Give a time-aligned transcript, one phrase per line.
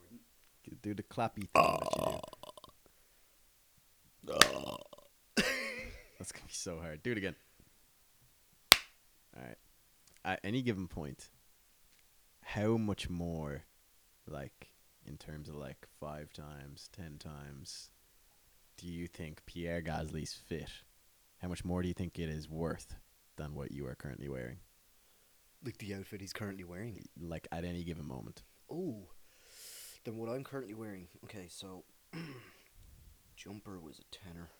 [0.00, 0.82] Gordon.
[0.82, 2.10] Do the clappy thing that
[4.22, 4.32] you do.
[6.18, 7.02] That's gonna be so hard.
[7.02, 7.36] Do it again.
[9.36, 9.58] All right.
[10.24, 11.30] At any given point,
[12.42, 13.62] how much more,
[14.26, 14.72] like
[15.04, 17.90] in terms of like five times, ten times,
[18.76, 20.70] do you think Pierre Gasly's fit?
[21.38, 22.96] How much more do you think it is worth
[23.36, 24.58] than what you are currently wearing?
[25.64, 27.04] Like the outfit he's currently wearing.
[27.20, 28.42] Like at any given moment.
[28.70, 29.08] Oh,
[30.06, 31.08] than what I'm currently wearing.
[31.24, 31.84] Okay, so
[33.36, 34.50] jumper was a tenner.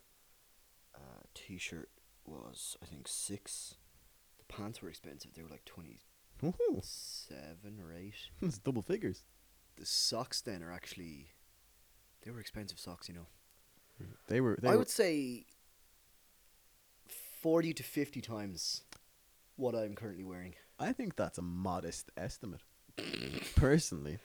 [0.94, 1.88] Uh, t-shirt
[2.26, 3.76] was I think six.
[4.38, 5.32] The pants were expensive.
[5.34, 6.00] They were like twenty
[6.82, 8.14] seven or eight.
[8.42, 9.22] It's double figures.
[9.76, 11.28] The socks then are actually
[12.22, 13.08] they were expensive socks.
[13.08, 13.26] You know,
[14.28, 14.58] They were.
[14.60, 15.46] They I were would say
[17.40, 18.82] forty to fifty times
[19.56, 20.54] what I'm currently wearing.
[20.78, 22.60] I think that's a modest estimate.
[23.56, 24.18] Personally,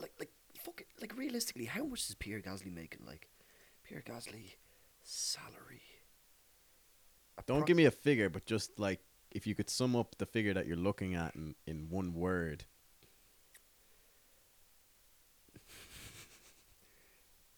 [0.00, 0.86] Like, like, fuck it.
[1.00, 3.06] Like, realistically, how much is Pierre Gasly making?
[3.06, 3.28] Like,
[3.84, 4.54] Pierre Gasly
[5.02, 5.82] salary.
[7.46, 10.54] don't give me a figure, but just like if you could sum up the figure
[10.54, 12.64] that you're looking at in, in one word.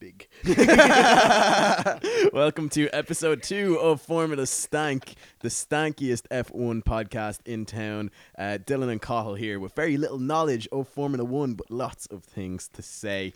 [0.03, 0.27] Big.
[2.33, 8.11] Welcome to episode two of Formula Stank, the stankiest F1 podcast in town.
[8.37, 12.25] Uh, Dylan and Cahill here with very little knowledge of Formula One, but lots of
[12.25, 13.31] things to say.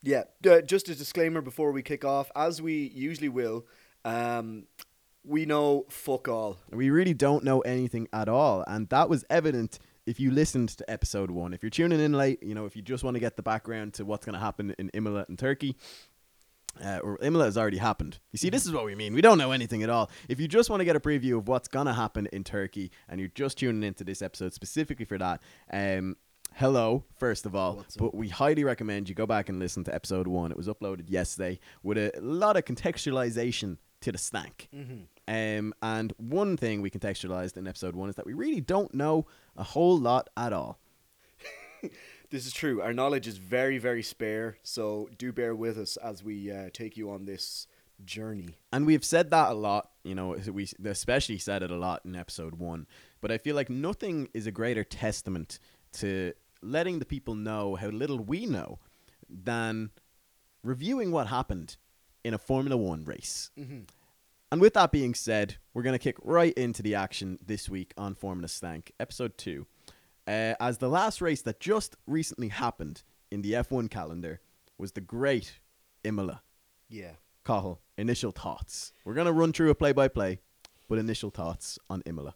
[0.00, 3.66] Yeah, uh, just a disclaimer before we kick off, as we usually will,
[4.04, 4.66] um,
[5.24, 6.58] we know fuck all.
[6.70, 10.90] We really don't know anything at all, and that was evident if you listened to
[10.90, 11.52] episode one.
[11.52, 13.94] If you're tuning in late, you know, if you just want to get the background
[13.94, 15.76] to what's going to happen in Imola and Turkey,
[16.84, 18.18] uh, or Imola has already happened.
[18.32, 19.14] You see, this is what we mean.
[19.14, 20.10] We don't know anything at all.
[20.28, 22.90] If you just want to get a preview of what's going to happen in Turkey,
[23.08, 25.40] and you're just tuning into this episode specifically for that,
[25.72, 26.16] um,
[26.54, 27.84] hello, first of all.
[27.98, 30.50] But we highly recommend you go back and listen to episode one.
[30.50, 34.68] It was uploaded yesterday with a lot of contextualization to the stank.
[34.74, 35.04] Mm-hmm.
[35.28, 39.26] Um, and one thing we contextualized in episode one is that we really don't know
[39.56, 40.78] a whole lot at all.
[42.30, 42.82] This is true.
[42.82, 46.96] Our knowledge is very, very spare, so do bear with us as we uh, take
[46.96, 47.68] you on this
[48.04, 48.58] journey.
[48.72, 52.16] And we've said that a lot, you know, we especially said it a lot in
[52.16, 52.88] episode one.
[53.20, 55.60] But I feel like nothing is a greater testament
[55.94, 56.32] to
[56.62, 58.80] letting the people know how little we know
[59.28, 59.90] than
[60.62, 61.76] reviewing what happened
[62.26, 63.52] in a Formula One race.
[63.56, 63.82] Mm-hmm.
[64.50, 67.94] And with that being said, we're going to kick right into the action this week
[67.96, 69.66] on Formula Stank, episode two.
[70.26, 74.40] Uh, as the last race that just recently happened in the F1 calendar
[74.76, 75.60] was the great
[76.02, 76.42] Imola.
[76.88, 77.12] Yeah.
[77.44, 78.92] Cahill, initial thoughts.
[79.04, 80.40] We're going to run through a play by play,
[80.88, 82.34] but initial thoughts on Imola.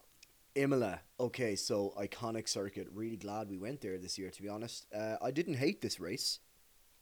[0.55, 1.01] Imola.
[1.19, 2.87] Okay, so iconic circuit.
[2.95, 4.87] Really glad we went there this year, to be honest.
[4.95, 6.39] Uh, I didn't hate this race.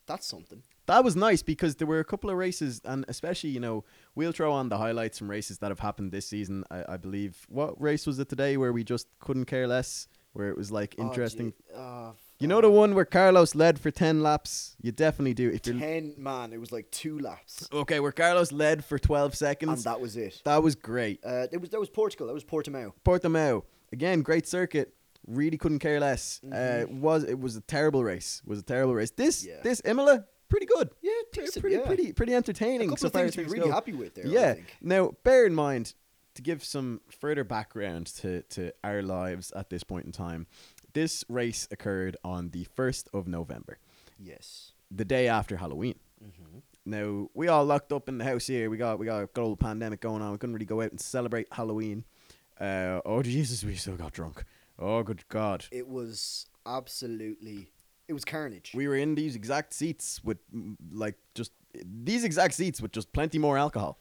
[0.08, 0.62] That's something.
[0.86, 4.32] That was nice because there were a couple of races, and especially, you know, we'll
[4.32, 6.64] throw on the highlights from races that have happened this season.
[6.70, 7.46] I, I believe.
[7.48, 10.08] What race was it today where we just couldn't care less?
[10.32, 11.52] Where it was like Oh, interesting.
[11.74, 14.76] uh, You know the one where Carlos led for 10 laps?
[14.80, 15.50] You definitely do.
[15.50, 19.34] If you're Ten man, it was like two laps, Okay, where Carlos led for 12
[19.34, 20.40] seconds, and that was it.
[20.44, 21.18] that was great.
[21.24, 22.26] Uh, it was that was Portugal.
[22.28, 22.92] That was Portimao.
[23.04, 24.94] Portimao, again, great circuit.
[25.26, 26.40] Really couldn't care less.
[26.44, 26.80] Uh, Mhm.
[26.82, 28.40] it was it was a terrible race.
[28.44, 29.10] It was a terrible race.
[29.10, 29.60] This Yeah.
[29.62, 30.90] this Imola pretty good.
[31.02, 31.86] Yeah, Pretty decent, pretty yeah.
[31.86, 32.88] pretty, pretty A entertaining.
[32.88, 33.72] couple so of things to be really go.
[33.74, 34.26] happy with there.
[34.26, 34.54] I Yeah.
[34.80, 35.94] Now, bear in mind
[36.34, 40.46] to give some further background to to our lives at this point in time.
[40.94, 43.78] This race occurred on the first of November,
[44.18, 44.72] Yes.
[44.90, 45.98] the day after Halloween.
[46.24, 46.58] Mm-hmm.
[46.86, 48.70] Now we all locked up in the house here.
[48.70, 50.32] We got we got a good old pandemic going on.
[50.32, 52.04] We couldn't really go out and celebrate Halloween.
[52.58, 54.44] Uh, oh Jesus, we still got drunk.
[54.78, 57.72] Oh good God, It was absolutely.
[58.06, 58.72] It was carnage.
[58.74, 60.38] we were in these exact seats with
[60.92, 61.52] like just
[61.84, 63.98] these exact seats with just plenty more alcohol.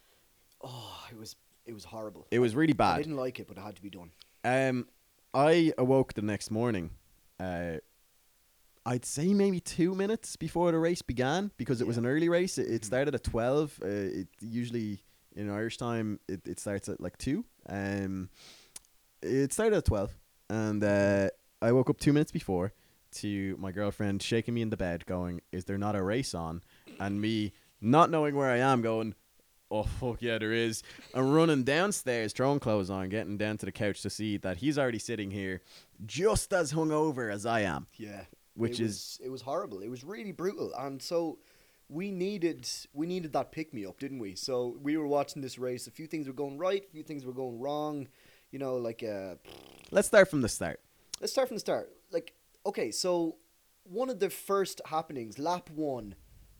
[0.63, 1.35] oh, it was.
[1.65, 2.27] It was horrible.
[2.31, 2.93] It was really bad.
[2.95, 4.11] I didn't like it, but it had to be done.
[4.45, 4.87] Um,
[5.33, 6.91] I awoke the next morning.
[7.37, 7.79] Uh,
[8.85, 12.57] I'd say maybe two minutes before the race began because it was an early race.
[12.57, 12.85] It, it Mhm.
[12.85, 13.77] started at twelve.
[13.83, 13.87] Uh,
[14.21, 15.03] it usually
[15.35, 17.43] in Irish time it, it starts at like two.
[17.67, 18.29] Um,
[19.21, 20.15] it started at twelve,
[20.49, 21.29] and uh,
[21.61, 22.73] I woke up two minutes before
[23.13, 26.61] to my girlfriend shaking me in the bed, going, "Is there not a race on?"
[26.99, 29.15] And me not knowing where I am, going,
[29.71, 30.83] "Oh fuck yeah, there is!"
[31.13, 34.77] And running downstairs, throwing clothes on, getting down to the couch to see that he's
[34.77, 35.61] already sitting here,
[36.05, 38.25] just as hungover as I am, Yeah.
[38.55, 39.79] which it is was, it was horrible.
[39.79, 41.39] It was really brutal, and so
[41.89, 44.35] we needed we needed that pick me up, didn't we?
[44.35, 45.87] So we were watching this race.
[45.87, 48.07] A few things were going right, a few things were going wrong.
[48.51, 49.35] You know, like uh,
[49.91, 50.79] Let's start from the start.
[51.19, 51.89] let's start from the start.
[52.11, 52.33] Like,
[52.65, 53.35] okay, so
[53.83, 56.15] one of the first happenings, lap one,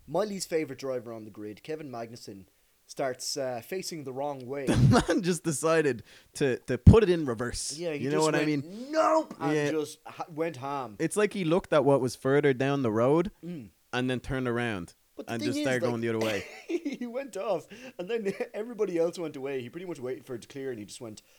[0.07, 2.45] Miley's favorite driver on the grid, Kevin Magnussen,
[2.85, 4.65] starts uh, facing the wrong way.
[4.67, 6.03] The Man just decided
[6.35, 7.77] to to put it in reverse.
[7.77, 8.63] Yeah, he you know what I mean.
[8.91, 9.71] Nope, and Yeah.
[9.71, 10.95] just ha- went ham.
[10.99, 13.69] It's like he looked at what was further down the road Mm.
[13.93, 16.45] and then turned around But and just is, started like, going the other way.
[16.67, 17.67] he went off,
[17.99, 19.61] and then everybody else went away.
[19.61, 21.36] He pretty much waited for it to clear, and he just went, "Ah,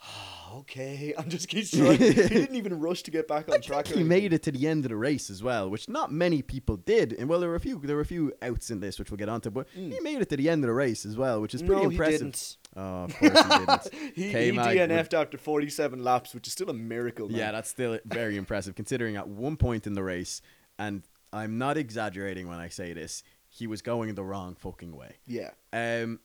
[0.54, 1.98] "Okay," and just keeps trying.
[1.98, 3.86] he didn't even rush to get back on I track.
[3.88, 6.76] he made it to the end of the race as well, which not many people
[6.76, 7.12] did.
[7.12, 9.18] And well, there were a few, there were a few outs in this, which we'll
[9.18, 9.50] get onto.
[9.50, 11.82] But he made it to the end of the race as well, which is pretty
[11.82, 12.20] no, impressive.
[12.20, 12.56] he didn't.
[12.76, 13.94] Oh, of course he didn't.
[14.14, 17.28] he, he K-Mag would- DNF'd after 47 laps, which is still a miracle.
[17.28, 17.38] Man.
[17.38, 20.42] Yeah, that's still very impressive considering at one point in the race,
[20.78, 21.02] and
[21.32, 25.16] I'm not exaggerating when I say this, he was going the wrong fucking way.
[25.26, 25.50] yeah.
[25.72, 26.20] Um,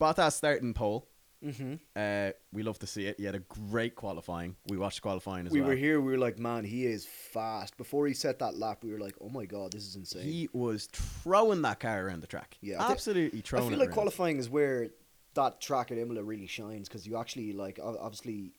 [0.00, 1.06] Bottas starting pole.
[1.42, 3.16] Hmm Uh, we love to see it.
[3.18, 4.56] He had a great qualifying.
[4.68, 5.68] We watched qualifying as We well.
[5.68, 6.00] We were here.
[6.00, 7.76] We were like, man, he is fast.
[7.76, 10.22] Before he set that lap, we were like, oh my god, this is insane.
[10.22, 12.56] He was throwing that car around the track.
[12.60, 13.94] Yeah, I absolutely I throwing feel it like around.
[13.94, 14.90] qualifying is where
[15.34, 18.52] that track at Imola really shines because you actually like obviously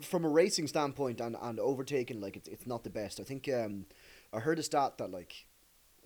[0.00, 3.20] from a racing standpoint and, and overtaking like it's it's not the best.
[3.20, 3.86] I think um
[4.32, 5.46] I heard a stat that like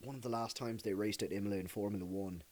[0.05, 2.43] one of the last times they raced at Imola in Formula One,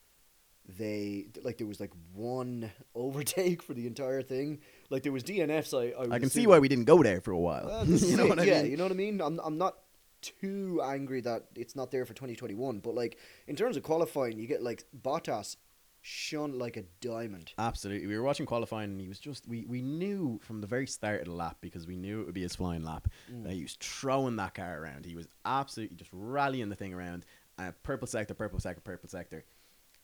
[0.79, 4.61] they like there was like one overtake for the entire thing.
[4.91, 5.73] Like there was DNFs.
[5.77, 7.85] I I, I can see why we didn't go there for a while.
[7.85, 8.71] this you know it, what I yeah, mean?
[8.73, 9.21] you know what I mean.
[9.21, 9.77] I'm I'm not
[10.23, 14.47] too angry that it's not there for 2021, but like in terms of qualifying, you
[14.49, 15.57] get like Bottas
[16.03, 17.53] shone like a diamond.
[17.59, 18.07] Absolutely.
[18.07, 21.21] We were watching qualifying and he was just we, we knew from the very start
[21.21, 23.43] of the lap because we knew it would be his flying lap Mm.
[23.45, 25.05] that he was throwing that car around.
[25.05, 27.25] He was absolutely just rallying the thing around.
[27.59, 29.45] Uh, purple sector, purple sector, purple sector.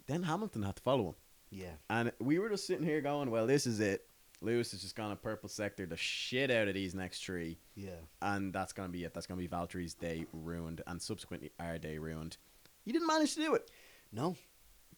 [0.07, 1.15] Then Hamilton had to follow him.
[1.51, 4.07] Yeah, And we were just sitting here going, Well, this is it.
[4.41, 7.59] Lewis is just gonna purple sector the shit out of these next three.
[7.77, 7.91] yeah.
[8.23, 9.13] And that's gonna be it.
[9.15, 12.39] That's gonna be Valtteri's day ruined and subsequently our day ruined.
[12.85, 13.71] He didn't manage to do it.
[14.13, 14.37] No,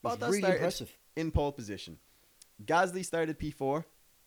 [0.03, 0.97] But Bottas really impressive.
[1.17, 1.99] in pole position.
[2.65, 3.85] Gasly started P4.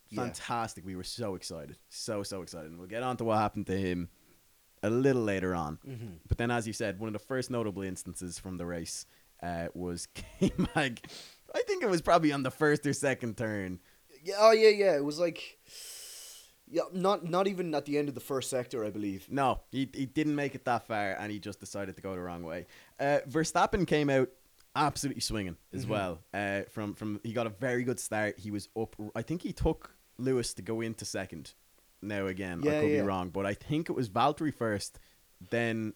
[0.10, 0.22] Yeah.
[0.24, 0.86] Fantastic.
[0.86, 1.78] We were so excited.
[1.90, 2.70] So, so excited.
[2.70, 4.10] And we'll get on to what happened to him
[4.84, 5.80] a little later on.
[5.88, 6.08] Mm-hmm.
[6.28, 9.06] But then, as you said, one of the first notable instances from the race
[9.44, 10.08] uh, was
[10.40, 11.00] K-Mag.
[11.56, 13.80] I think it was probably on the first or second turn.
[14.24, 14.96] Yeah, oh yeah, yeah.
[14.96, 15.58] It was like,
[16.70, 19.28] yeah, not not even at the end of the first sector, I believe.
[19.30, 22.22] No, he, he didn't make it that far and he just decided to go the
[22.22, 22.68] wrong way.
[23.00, 24.30] Uh, Verstappen came out
[24.76, 25.90] absolutely swinging as Mhm.
[25.90, 26.20] well.
[26.34, 28.38] Uh, from, from He got a very good start.
[28.38, 28.96] He was up.
[29.16, 31.54] I think he took Lewis to go into second.
[32.02, 33.02] Now, again, I could yeah.
[33.02, 35.00] be wrong, but I think it was Valtteri first,
[35.50, 35.94] then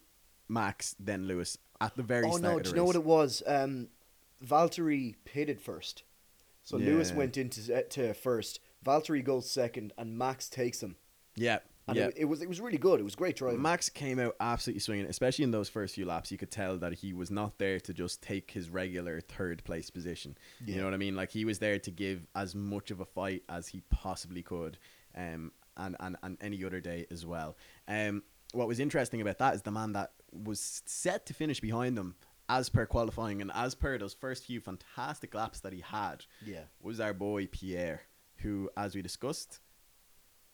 [0.48, 3.44] Max, then Lewis at the very oh start no, do you know what it was?
[3.46, 3.88] Um,
[4.46, 6.04] Valtteri pitted first,
[6.64, 8.60] so Lewis went into uh, to first.
[8.86, 10.96] Valtteri goes second, and Max takes him.
[11.36, 12.08] yeah, And yeah.
[12.08, 13.00] it, it was it was really good.
[13.00, 13.62] It was great driving.
[13.62, 16.32] Max came out absolutely swinging, especially in those first few laps.
[16.32, 19.90] You could tell that he was not there to just take his regular third place
[19.90, 20.38] position.
[20.66, 21.16] You know what I mean?
[21.16, 24.78] Like he was there to give as much of a fight as he possibly could,
[25.16, 27.56] um, and and and any other day as well.
[27.88, 28.24] Um,
[28.54, 32.16] what was interesting about that is the man that was set to finish behind them
[32.50, 36.64] as per qualifying and as per those first few fantastic laps that he had yeah.
[36.82, 38.02] was our boy Pierre,
[38.38, 39.60] who, as we discussed,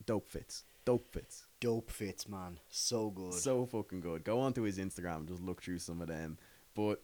[0.05, 1.45] dope fits, dope fits.
[1.59, 2.59] Dope fits, man.
[2.69, 3.33] So good.
[3.33, 4.23] So fucking good.
[4.23, 6.37] Go onto his Instagram, just look through some of them.
[6.75, 7.01] But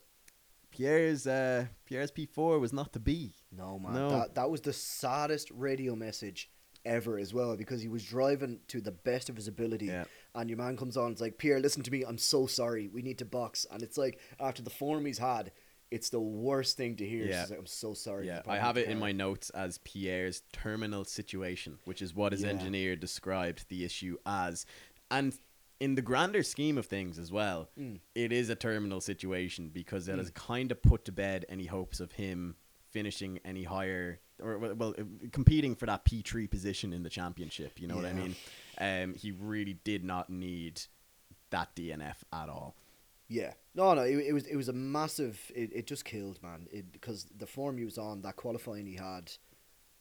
[0.69, 3.33] Pierre's uh, Pierre's P four was not to be.
[3.51, 3.93] no, man.
[3.93, 4.09] No.
[4.09, 6.51] That that was the saddest radio message
[6.86, 10.03] ever as well because he was driving to the best of his ability Yeah.
[10.35, 13.01] And your man comes on it's like Pierre listen to me I'm so sorry we
[13.01, 15.51] need to box and it's like after the form he's had
[15.91, 17.45] it's the worst thing to hear Yeah.
[17.49, 21.77] Like, I'm so sorry Yeah, I have it in my notes as Pierre's terminal situation,
[21.85, 22.47] which is what his Yeah.
[22.49, 24.65] engineer described the issue as.
[25.11, 25.37] And
[25.79, 27.99] in the grander scheme of things as well, Mm.
[28.15, 30.17] it is a terminal situation because it Mm.
[30.17, 32.55] has kind of put to bed any hopes of him
[32.89, 34.95] finishing any higher or well,
[35.31, 38.35] competing for that P3 position in the championship, you know what I mean?
[38.83, 40.81] Um he really did not need
[41.53, 42.75] that DNF at all.
[43.29, 45.39] Yeah, no, no, it, it was it was a massive.
[45.55, 46.67] It, it just killed, man.
[46.71, 49.31] It because the form he was on, that qualifying he had,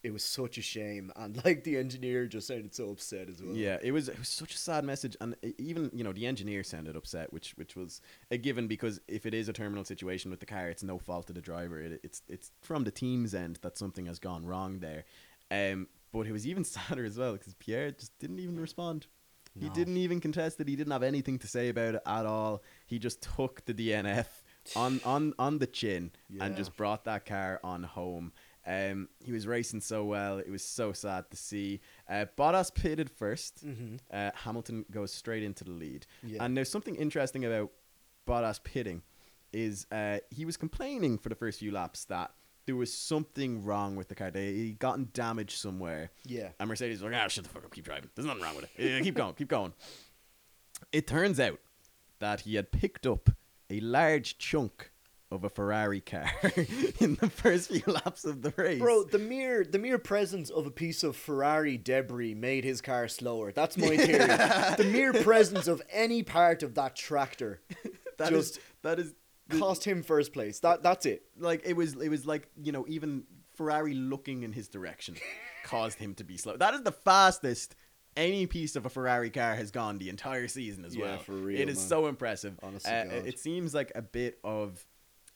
[0.02, 3.54] it was such a shame, and like the engineer just sounded so upset as well.
[3.54, 6.64] Yeah, it was it was such a sad message, and even you know the engineer
[6.64, 10.40] sounded upset, which which was a given because if it is a terminal situation with
[10.40, 11.80] the car, it's no fault of the driver.
[11.80, 15.04] It, it's it's from the team's end that something has gone wrong there.
[15.50, 19.06] Um, but it was even sadder as well because Pierre just didn't even respond.
[19.58, 19.74] He No.
[19.74, 20.68] didn't even contest it.
[20.68, 22.62] He didn't have anything to say about it at all.
[22.86, 24.26] He just took the DNF
[24.76, 28.32] on on on the chin and just brought that car on home.
[28.64, 31.80] Um, he was racing so well; it was so sad to see.
[32.08, 33.96] Uh, Bottas pitted 1st Mm-hmm.
[34.10, 36.06] Uh, Hamilton goes straight into the lead.
[36.22, 36.44] Yeah.
[36.44, 37.72] And there's something interesting about
[38.26, 39.02] Bottas pitting
[39.52, 42.30] is uh, he was complaining for the first few laps that
[42.66, 44.30] there was something wrong with the car.
[44.30, 46.10] They he gotten damaged somewhere.
[46.24, 46.50] yeah.
[46.60, 48.10] And Mercedes was like, ah, shut the fuck up, keep driving.
[48.14, 48.70] There's nothing wrong with it.
[48.78, 49.72] Yeah, keep going, keep going.
[50.92, 51.58] It turns out
[52.18, 53.30] that he had picked up
[53.70, 54.92] a large chunk
[55.32, 56.30] of a Ferrari car
[57.00, 58.78] in the first few laps of the race.
[58.78, 63.08] Bro, the mere the mere presence of a piece of Ferrari debris made his car
[63.08, 63.50] slower.
[63.50, 64.18] That's my theory.
[64.76, 67.60] the mere presence of any part of that tractor
[68.18, 69.14] that is just that is
[69.58, 70.60] cost him first place.
[70.60, 71.22] That that's it.
[71.38, 75.16] like it was it was like you know even Ferrari looking in his direction
[75.64, 76.56] caused him to be slow.
[76.56, 77.74] That is the fastest
[78.16, 81.18] any piece of a Ferrari car has gone the entire season as Yeah, well.
[81.18, 81.88] for real, it is man.
[81.88, 82.58] so impressive.
[82.62, 84.84] Honest to Uh, it seems like a bit of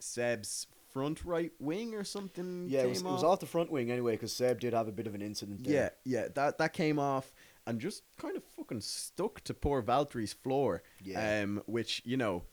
[0.01, 2.67] Seb's front right wing or something.
[2.69, 3.41] Yeah, it was, it was off.
[3.41, 5.93] the front wing anyway because Seb did have a bit of an incident there.
[6.05, 7.33] Yeah, yeah, that that came off
[7.67, 10.83] and just kind of fucking stuck to poor Valtteri's floor.
[11.03, 11.43] Yeah.
[11.43, 12.45] Um, which you know,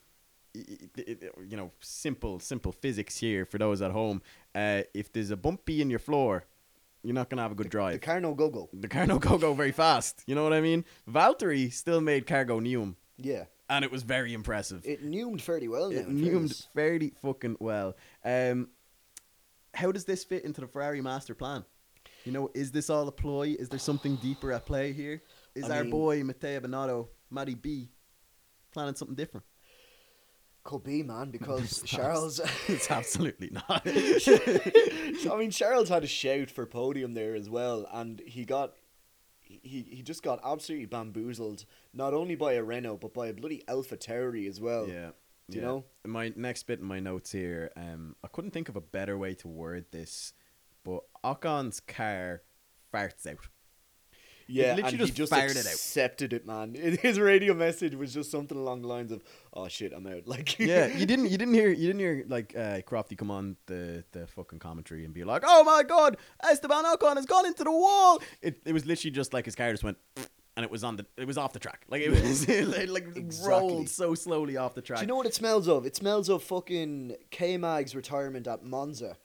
[0.53, 4.21] you know, simple simple physics here for those at home.
[4.53, 6.45] Uh, if there's a bumpy in your floor,
[7.03, 8.01] you're not gonna have a good The drive.
[8.01, 8.69] car no go go.
[8.73, 10.23] The car no go go very fast.
[10.27, 10.85] You know what I mean?
[11.09, 13.45] Valtteri still made cargo Neum, Yeah.
[13.69, 14.85] and it was very impressive.
[14.85, 15.99] It neumed fairly well now.
[16.01, 17.95] It neumed fairly fucking well.
[18.23, 18.69] Um,
[19.73, 21.65] how does this fit into the Ferrari master plan?
[22.25, 23.55] You know, is this all a ploy?
[23.59, 25.23] Is there something deeper at play here?
[25.55, 27.89] Is I our mean- boy Matteo Binotto, Matty B,
[28.71, 29.45] planning something different?
[30.63, 32.39] Could be, man, because It's Charles.
[32.67, 33.81] it's absolutely not.
[33.85, 38.73] I mean, Charles had a shout for podium there as well, and he got.
[39.41, 43.61] He, he just got absolutely bamboozled, not only by a Renault, but by a bloody
[43.67, 44.87] Alpha Tauri as well.
[44.87, 45.11] yeah.
[45.49, 45.67] Do you yeah.
[45.67, 45.85] know?
[46.05, 49.35] My next bit in my notes here, um, I couldn't think of a better way
[49.35, 50.33] to word this,
[50.83, 52.41] but Ocon's car
[52.93, 53.47] farts out.
[54.47, 55.73] Yeah, literally and just he just fired it out.
[55.73, 56.73] accepted it, man.
[57.01, 59.23] His radio message was just something along the lines of,
[59.53, 62.53] "Oh shit, I'm out." Like, yeah, you didn't you didn't hear you didn't hear like
[62.55, 66.85] uh, Crofty come on the the fucking commentary and be like, "Oh my god, Esteban
[66.85, 69.83] Ocon has gone into the wall." It it was literally just like his car just
[69.83, 69.97] went
[70.55, 71.85] and it was on the it was off the track.
[71.89, 72.47] Like it was
[72.77, 73.49] like, like Exactly.
[73.49, 74.99] rolled so slowly off the track.
[74.99, 75.85] Do you know what it smells of?
[75.85, 79.17] It smells of fucking K Mag's retirement at Monza.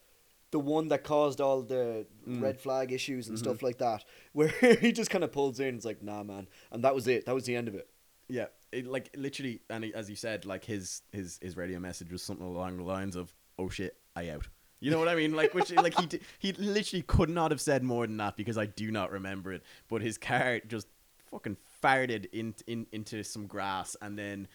[0.50, 2.40] The one that caused all the Mm.
[2.42, 3.44] red flag issues and Mm-hmm.
[3.44, 4.04] stuff like that.
[4.32, 4.48] Where
[4.80, 6.48] he just kind of pulls in, it's like, nah, man.
[6.72, 7.26] And that was it.
[7.26, 7.88] That was the end of it.
[8.28, 12.12] Yeah, it, like literally, and he, as you said, like his his his radio message
[12.12, 14.48] was something along the lines of, "Oh shit, I out."
[14.80, 15.34] You know what I mean?
[15.34, 18.58] Like which like he d- he literally could not have said more than that because
[18.58, 19.62] I do not remember it.
[19.88, 20.86] But his car just
[21.30, 24.46] fucking farted in, in into some grass, and then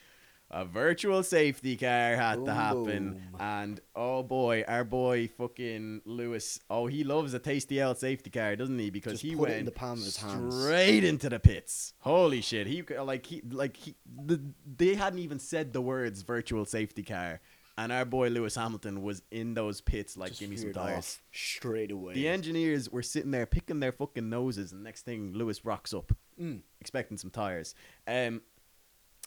[0.54, 3.14] a virtual safety car had to happen.
[3.14, 3.22] Boom.
[3.40, 6.60] And oh boy, our boy fucking Lewis.
[6.70, 8.90] Oh, he loves a tasty L safety car, doesn't he?
[8.92, 10.56] Because Just he went in the palm of his hands.
[10.64, 11.94] straight into the pits.
[12.00, 12.68] Holy shit!
[12.68, 13.96] He like he like he
[14.26, 14.40] the,
[14.78, 17.42] they hadn't even said the words virtual safety car,
[17.78, 21.20] and our boy Lewis Hamilton was in those pits like Just give me some tires.
[21.32, 22.14] straight away.
[22.14, 26.12] The engineers were sitting there picking their fucking noses, and next thing Lewis rocks up,
[26.40, 26.62] Mm.
[26.80, 27.74] expecting some tires.
[28.08, 28.42] Um,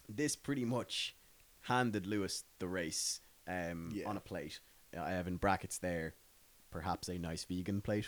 [0.09, 1.16] this pretty much
[1.67, 4.09] handed Lewis the race um, Yeah.
[4.09, 4.61] on a plate.
[4.99, 6.15] I have in brackets there,
[6.71, 8.07] perhaps a nice vegan plate,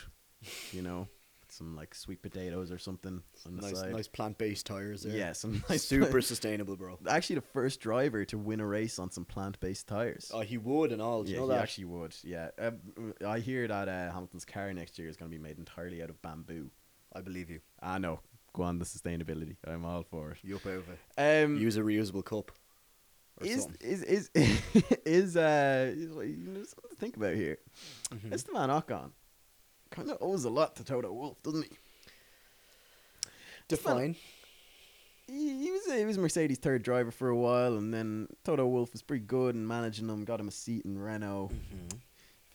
[0.71, 1.07] you know,
[1.49, 3.91] some like sweet potatoes or something on the Nice, side.
[3.91, 5.15] nice plant-based tires there.
[5.15, 6.97] Yeah, some nice super sustainable, bro.
[7.07, 10.31] Actually, the first driver to win a race on some plant-based tires.
[10.33, 11.23] Oh, he would and all.
[11.23, 11.63] Do yeah, you know he that?
[11.63, 12.15] actually would.
[12.23, 15.57] Yeah, um, I hear that uh, Hamilton's car next year is going to be made
[15.57, 16.69] entirely out of bamboo.
[17.13, 17.59] I believe you.
[17.81, 18.19] I know.
[18.53, 19.57] Go on the sustainability.
[19.67, 20.37] I'm all for it.
[20.43, 20.97] You up over.
[21.17, 22.51] Um, Use a reusable cup.
[23.41, 24.29] Or is, is is
[25.05, 26.07] is uh you
[26.47, 27.57] know, something to think about here.
[28.09, 28.33] Mhm.
[28.33, 29.11] Esteban Ocon
[29.91, 31.77] kind of owes a lot to Toto Wolff, doesn't he?
[33.67, 34.15] Define.
[35.27, 38.93] he, he was he was Mercedes' third driver for a while, and then Toto Wolff
[38.93, 41.51] was pretty good in managing him, got him a seat in Renault.
[41.53, 41.97] Mm-hmm.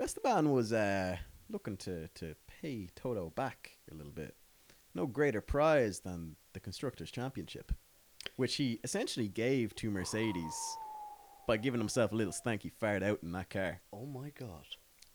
[0.02, 1.16] Esteban was uh,
[1.48, 4.34] looking to, to pay Toto back a little bit.
[4.92, 7.70] No greater prize than the Constructors' Championship,
[8.36, 10.54] which he essentially gave to Mercedes
[11.46, 13.80] by giving himself a little stanky fart out in that car.
[13.92, 14.64] Oh my god.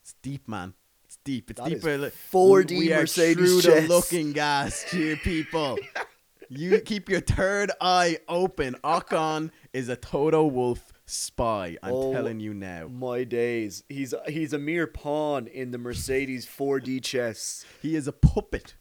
[0.01, 0.73] It's deep, man.
[1.05, 1.49] It's deep.
[1.49, 1.97] It's That is deeper.
[1.97, 3.87] li- 4D we are Mercedes chest.
[3.87, 5.77] the looking gas here, people.
[6.49, 8.75] you keep your third eye open.
[8.83, 11.77] Ocon is a Toto Wolff spy.
[11.81, 12.87] I'm Oh telling you now.
[12.87, 13.83] My days.
[13.89, 17.65] He's he's a mere pawn in the Mercedes 4D chess.
[17.81, 18.75] He is a puppet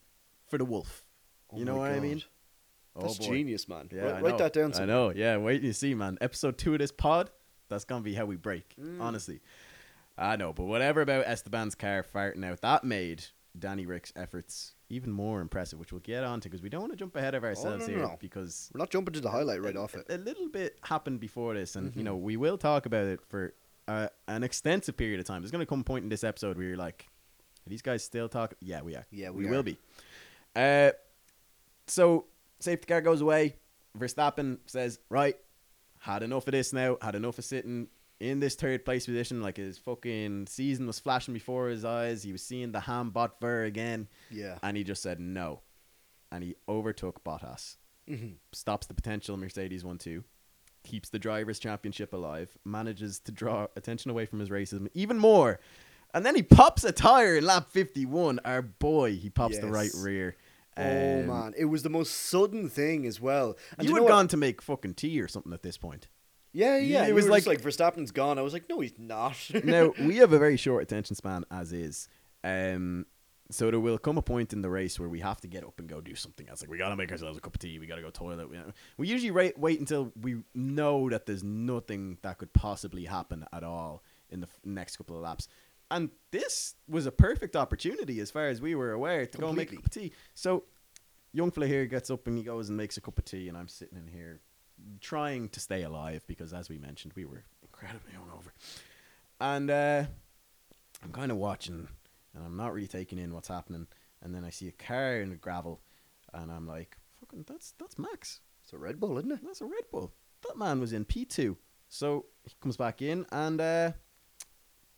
[0.47, 1.07] for the wolf.
[1.51, 2.25] Oh you know what I God.
[3.01, 3.35] That's oh boy.
[3.35, 3.89] genius, man.
[3.93, 4.73] Yeah, write, write that down.
[4.75, 5.11] I know.
[5.11, 6.19] Yeah, wait and you see, man.
[6.21, 7.31] Episode two of this pod,
[7.69, 8.75] that's gonna be how we break.
[8.81, 9.01] Mm.
[9.01, 9.41] Honestly.
[10.21, 13.25] I know, but whatever about Esteban's car farting out, that made
[13.57, 16.93] Danny Rick's efforts even more impressive, which we'll get on to because we don't want
[16.93, 18.17] to jump ahead of ourselves no, no, here no.
[18.19, 20.07] because We're not jumping to the highlight right off it.
[20.09, 22.07] a little bit happened before this, and you Mhm.
[22.07, 23.55] know we will talk about it for
[23.87, 25.41] uh, an extensive period of time.
[25.41, 27.07] There's going to come a point in this episode where you're like,
[27.67, 29.07] "Are these guys still talking?" Yeah, we are.
[29.13, 29.79] Yeah, we, we will be.
[30.57, 30.91] Uh,
[31.87, 32.27] so
[32.61, 33.57] safety car goes away.
[33.97, 35.37] Verstappen says, "Right,
[36.01, 36.97] had enough of this now.
[37.03, 37.89] Had enough of sitting
[38.21, 39.43] in this third place position.
[39.43, 42.23] Like his fucking season was flashing before his eyes.
[42.23, 44.59] He was seeing the ham bot ver again, Yeah.
[44.63, 45.63] and he just said no,
[46.31, 50.25] and he overtook Bottas." hmm stops the potential Mercedes 1 2,
[50.83, 55.61] keeps the Drivers' Championship alive, manages to draw attention away from his racism even more.
[56.15, 58.39] And then he pops a tire in lap 51.
[58.47, 60.37] Our boy, he pops the right rear.
[60.79, 63.57] Oh Um, man, it was the most sudden thing as well.
[63.77, 64.17] And You would know have what?
[64.21, 66.09] gone to make fucking tea or something at this point.
[66.53, 67.05] Yeah, yeah.
[67.05, 68.39] it It was like- like Verstappen's gone.
[68.39, 69.37] I was like, no, he's not.
[69.65, 72.09] now, we have a very short attention span as is.
[72.45, 73.07] Um,
[73.51, 75.79] so there will come a point in the race where we have to get up
[75.79, 76.61] and go do something else.
[76.63, 77.79] Like we gotta make ourselves a cup of tea.
[77.79, 78.51] We gotta go toilet.
[78.51, 78.59] We,
[78.99, 83.65] we usually wait, wait until we know that there's nothing that could possibly happen at
[83.65, 85.49] all in the f- next couple of laps.
[85.91, 89.57] And this was a perfect opportunity, as far as we were aware, to go and
[89.57, 90.13] make a cup of tea.
[90.35, 90.65] So,
[91.33, 93.57] young fella here gets up and he goes and makes a cup of tea, and
[93.57, 94.41] I'm sitting in here
[95.01, 98.51] trying to stay alive because, as we mentioned, we were incredibly hungover.
[99.41, 100.05] And uh,
[101.03, 101.89] I'm kind of watching,
[102.35, 103.87] and I'm not really taking in what's happening.
[104.23, 105.81] And then I see a car in the gravel,
[106.35, 108.41] and I'm like, "Fucking, that's that's Max.
[108.65, 109.41] it's a Red Bull, isn't it?
[109.45, 110.13] That's a Red Bull.
[110.47, 111.57] That man was in P2.
[111.89, 113.93] So he comes back in, and uh,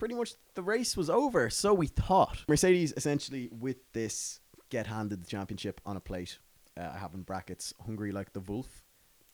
[0.01, 1.49] pretty much the race was over.
[1.51, 2.45] So we thought.
[2.49, 4.41] Mercedes essentially, with this,
[4.71, 6.39] get handed the championship on a plate.
[6.77, 8.85] Uh, I have in brackets, hungry like the wolf.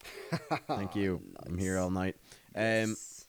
[0.69, 1.23] Thank you.
[1.47, 2.17] I'm here all night.
[2.55, 3.27] Um, Yes.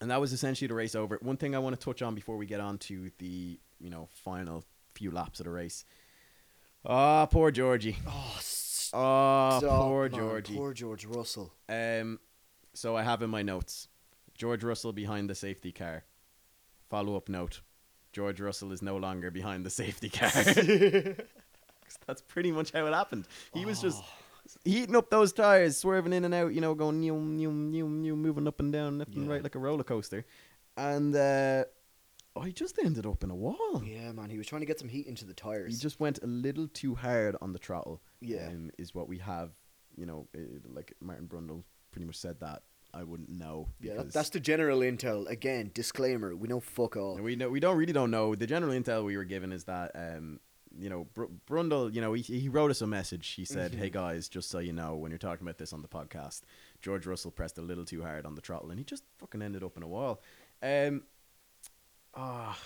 [0.00, 1.18] and that was essentially the race over.
[1.22, 4.08] One thing I want to touch on before we get on to the you know
[4.24, 5.84] final few laps of the race.
[6.86, 7.96] Ah, poor Georgie.
[8.06, 10.54] oh, s- Oh, poor man, Georgie.
[10.56, 11.52] Poor George Russell.
[11.68, 12.18] Um,
[12.74, 13.88] so I have in my notes
[14.34, 16.04] George Russell behind the safety car.
[16.90, 17.60] Follow up note:
[18.12, 20.30] George Russell is no longer behind the safety car.
[22.06, 23.26] That's pretty much how it happened.
[23.54, 27.00] He was just Oh, heating up those tires, swerving in and out, you know, going
[27.00, 30.24] new, new, new, new, moving up and down, left and right like a roller coaster.
[30.76, 31.64] And uh,
[32.36, 33.82] I just ended up in a wall.
[33.84, 34.30] Yeah, man.
[34.30, 35.74] He was trying to get some heat into the tires.
[35.74, 38.00] He just went a little too hard on the throttle.
[38.20, 38.46] Yeah.
[38.48, 39.50] um, is what we have.
[39.96, 40.40] You know, uh,
[40.72, 42.62] like Martin Brundle pretty much said that.
[42.94, 43.68] I wouldn't know.
[43.80, 45.28] yeah, that- that's the general intel.
[45.28, 47.16] Again, disclaimer: we know fuck all.
[47.16, 48.34] we know we don't really don't know.
[48.34, 50.40] The general intel we were given is that um,
[50.78, 53.28] you know, Br- Brundle, you know, he, he wrote us a message.
[53.30, 53.78] He said, Mhm.
[53.78, 56.42] "Hey guys, just so you know, when you're talking about this on the podcast,
[56.80, 59.62] George Russell pressed a little too hard on the throttle, and he just fucking ended
[59.62, 60.22] up in a wall."
[60.62, 61.02] Um,
[62.14, 62.58] ah,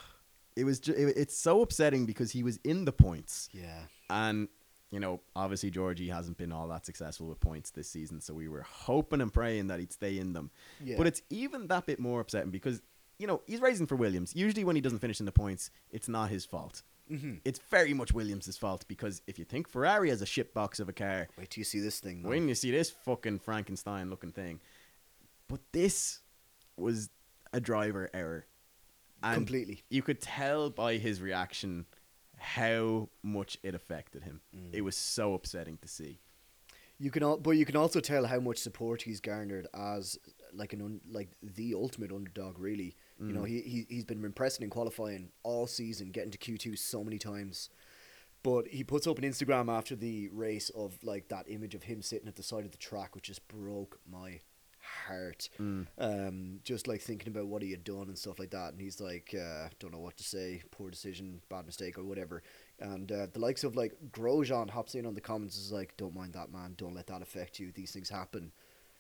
[0.56, 3.84] it was ju- it, it's so upsetting because he was in the points, Yeah.
[4.10, 4.48] and
[4.92, 8.46] you know, obviously Georgie hasn't been all that successful with points this season, so we
[8.46, 10.50] were hoping and praying that he'd stay in them.
[10.84, 10.96] Yeah.
[10.98, 12.80] But it's even that bit more upsetting because,
[13.18, 14.36] you know, he's racing for Williams.
[14.36, 16.82] Usually when he doesn't finish in the points, it's not his fault.
[17.08, 20.88] hmm It's very much Williams' fault because if you think Ferrari has a shitbox of
[20.88, 22.20] a car, Wait till you see this thing.
[22.22, 22.28] Man.
[22.30, 24.60] when you see this fucking Frankenstein looking thing,
[25.48, 26.20] but this
[26.76, 27.08] was
[27.52, 28.44] a driver error.
[29.22, 29.84] And Completely.
[29.88, 31.86] you could tell by his reaction
[32.42, 34.40] how much it affected him.
[34.54, 34.70] Mm.
[34.74, 36.18] It was so upsetting to see.
[36.98, 40.18] You can, al- but you can also tell how much support he's garnered as
[40.52, 42.58] like an un- like the ultimate underdog.
[42.58, 43.48] Really, you know, Mm.
[43.48, 47.18] he, he he's been impressing in qualifying all season, getting to Q two so many
[47.18, 47.70] times.
[48.44, 52.02] But he puts up an Instagram after the race of like that image of him
[52.02, 54.40] sitting at the side of the track, which just broke my
[54.82, 55.48] heart.
[55.60, 55.86] Mm.
[55.98, 59.00] Um, just like thinking about what he had done and stuff like that, and he's
[59.00, 62.42] like, uh, don't know what to say, poor decision, bad mistake, or whatever.
[62.80, 66.14] And uh, the likes of like Grosjean hops in on the comments is like, don't
[66.14, 67.72] mind that man, don't let that affect you.
[67.72, 68.52] These things happen.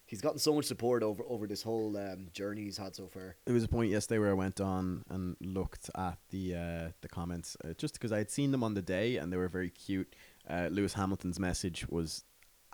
[0.04, 3.36] He's gotten so much support over over this whole um, journey he's had so far.
[3.46, 7.08] There was a point yesterday where I went on and looked at the uh, the
[7.08, 9.70] comments uh, just because I had seen them on the day and they were very
[9.70, 10.14] cute.
[10.48, 12.24] Uh, Lewis Hamilton's message was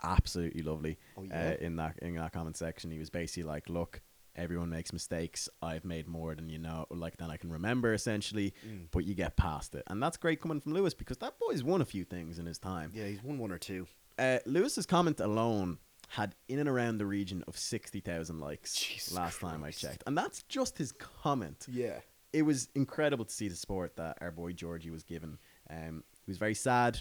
[0.03, 0.97] absolutely lovely.
[1.17, 2.91] Oh yeah, uh, in that in that comment section.
[2.91, 4.01] He was basically like, "Look,
[4.35, 5.49] everyone makes mistakes.
[5.61, 8.53] I've made more than you know, like than I can remember, essentially.
[8.67, 8.87] Mm.
[8.91, 11.81] But you get past it, and that's great coming from Lewis because that boy's won
[11.81, 12.91] a few things in his time.
[12.93, 13.87] yeah, he's won one or two.
[14.17, 15.77] Uh, Lewis's comment alone
[16.09, 20.03] had in and around the region of sixty thousand likes Jesus last time I checked,
[20.07, 21.65] and that's just his comment.
[21.69, 21.99] Yeah,
[22.33, 25.37] It was incredible to see the support that our boy Georgie was given.
[25.69, 26.99] Um, he was very sad,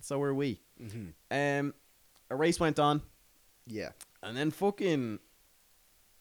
[0.00, 0.60] so were we.
[0.78, 1.74] hmm Um,
[2.34, 3.02] a race went on.
[3.66, 3.90] yeah,
[4.22, 5.20] And then fucking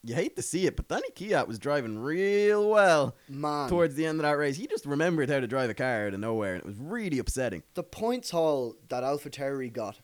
[0.06, 4.06] you hate to see it, but Danny Kvyat was driving real well Man, towards the
[4.06, 4.58] end of that race.
[4.58, 7.20] He just remembered how to drive a car out of nowhere, and it was really
[7.20, 7.64] upsetting.
[7.74, 10.02] the points haul that Alpha Tauri got,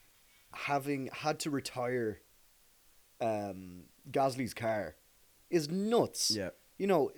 [0.54, 2.22] having had to retire
[3.19, 4.95] um, Gasly's car,
[5.50, 6.32] is nuts.
[6.32, 6.52] Yeah.
[6.78, 7.12] You know,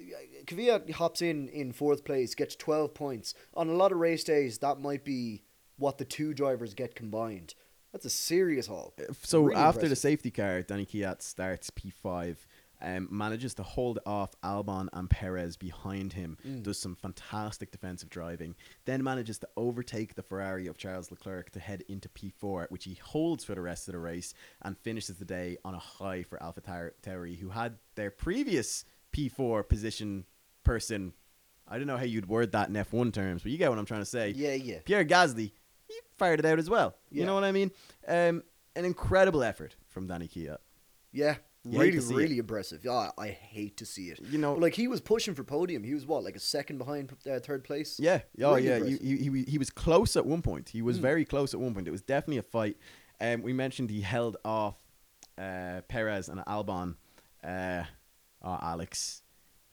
[0.45, 3.35] Kvyat hops in in fourth place, gets 12 points.
[3.53, 5.43] On a lot of race days, that might be
[5.77, 7.53] what the two drivers get combined.
[7.91, 8.93] That's a serious haul.
[9.21, 12.37] So Really after the safety car, Danny Kvyat starts P5,
[12.83, 16.63] um, manages to hold off Albon and Perez behind him, Mm.
[16.63, 21.59] does some fantastic defensive driving, then manages to overtake the Ferrari of Charles Leclerc to
[21.59, 25.25] head into P4, which he holds for the rest of the race and finishes the
[25.25, 26.61] day on a high for Alpha
[27.03, 30.25] Tauri, who had their previous P4 position
[30.63, 31.13] person.
[31.67, 33.85] I don't know how you'd word that in F1 terms, but you get what I'm
[33.85, 34.31] trying to say.
[34.31, 34.79] Yeah, yeah.
[34.83, 35.51] Pierre Gasly,
[36.21, 36.95] fired it out as well.
[37.09, 37.25] You Yeah.
[37.27, 37.71] know what I mean?
[38.07, 38.43] Um,
[38.75, 40.57] an incredible effort from Danny Kvyat.
[41.11, 41.37] Yeah.
[41.63, 42.83] You really, really impressive.
[42.83, 44.19] Yeah, I hate to see it.
[44.31, 45.83] You know, But, like he was pushing for podium.
[45.83, 47.99] He was what, like a second behind uh, third place.
[47.99, 50.69] yeah, oh really yeah, you, he, he he was close at one point.
[50.69, 51.03] He was Hmm.
[51.03, 51.87] very close at one point.
[51.87, 52.77] It was definitely a fight.
[53.19, 54.77] Um, we mentioned he held off
[55.37, 56.95] uh, Perez and Albon.
[57.43, 57.83] Uh,
[58.41, 59.21] oh, Alex.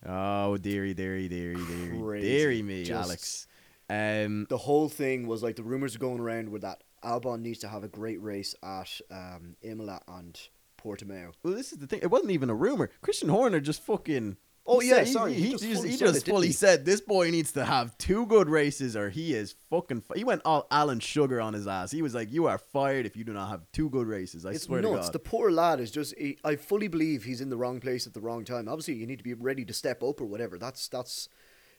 [0.07, 2.29] Oh, dearie, dearie, dearie, dearie, Crazy.
[2.29, 3.47] dearie me, Just- Alex.
[3.91, 7.69] Um, The whole thing was like the rumors going around with that Albon needs to
[7.69, 10.39] have a great race at um, Imola and
[10.83, 11.33] Portimao.
[11.43, 12.01] well, this is the thing.
[12.03, 12.91] It wasn't even a rumor.
[13.03, 14.37] Christian Horner just fucking.
[14.71, 16.47] Oh, yeah, said- he- sorry, He, he just, just fully he said just it, fully
[16.49, 16.53] he?
[16.53, 20.03] said this boy needs to have two good races, or he is fucking.
[20.15, 21.91] He went all Alan Sugar on his ass.
[21.91, 24.51] He was like, "You are fired if you do not have two good races." I
[24.51, 24.89] it's swear nuts.
[24.89, 24.95] to God.
[24.97, 26.15] No, it's the poor lad is just.
[26.19, 28.69] He, I fully believe he's in the wrong place at the wrong time.
[28.69, 30.59] Obviously, you need to be ready to step up or whatever.
[30.59, 31.31] That's that's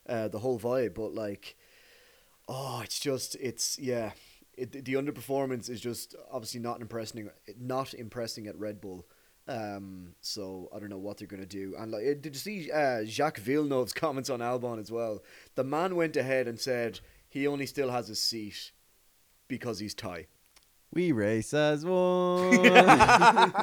[0.08, 0.96] uh, the whole vibe.
[0.96, 1.56] But like,
[2.50, 4.12] oh, it's just it's yeah.
[4.58, 7.30] It, the underperformance is just obviously not impressing.
[7.58, 9.08] Not impressing at Red Bull.
[9.48, 11.76] Um, so I don't know what they're gonna do.
[11.78, 15.24] And like, did you see uh, Jacques Villeneuve's comments on Albon as well?
[15.56, 18.72] The man went ahead and said he only still has a seat
[19.48, 20.28] because he's Thai.
[20.92, 22.66] We race as one.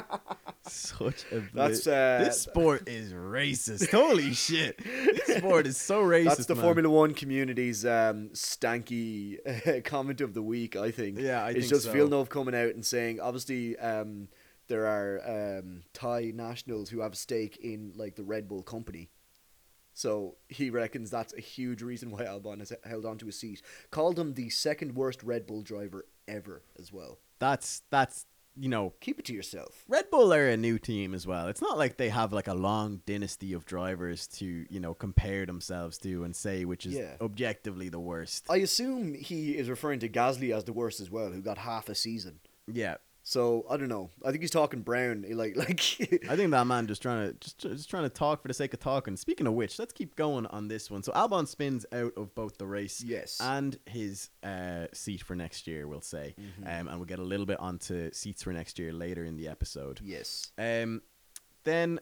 [0.67, 3.91] Such a That's, uh, this sport is racist.
[3.91, 4.77] Holy shit!
[4.77, 6.25] This sport is so racist.
[6.25, 6.63] That's the man.
[6.63, 10.75] Formula One community's um, stanky comment of the week.
[10.77, 11.19] I think.
[11.19, 11.91] Yeah, I it's think just so.
[11.91, 14.29] Villeneuve coming out and saying, obviously, um,
[14.67, 19.09] there are um, Thai nationals who have a stake in like the Red Bull company.
[19.93, 23.61] So he reckons that's a huge reason why Albon has held on to his seat.
[23.89, 27.19] Called him the second worst Red Bull driver ever as well.
[27.39, 28.25] That's that's
[28.59, 29.83] you know Keep it to yourself.
[29.87, 31.47] Red Bull are a new team as well.
[31.47, 35.45] It's not like they have like a long dynasty of drivers to, you know, compare
[35.45, 37.17] themselves to and say which is Yeah.
[37.21, 38.47] objectively the worst.
[38.49, 41.87] I assume he is referring to Gasly as the worst as well, who got half
[41.89, 42.39] a season.
[42.65, 42.95] yeah.
[43.29, 44.09] So I don't know.
[44.23, 45.25] I think he's talking Brown.
[45.29, 45.81] Like like.
[46.29, 48.73] I think that man just trying to just, just trying to talk for the sake
[48.73, 49.17] of talking.
[49.17, 51.03] Speaking of which, let's keep going on this one.
[51.03, 53.37] So Albon spins out of both the race Yes.
[53.41, 56.35] and his uh, seat for next year, we'll say.
[56.39, 56.63] Mm-hmm.
[56.63, 59.49] Um, and we'll get a little bit onto seats for next year later in the
[59.49, 59.99] episode.
[60.01, 60.49] yes.
[60.57, 61.01] Um,
[61.63, 61.99] then,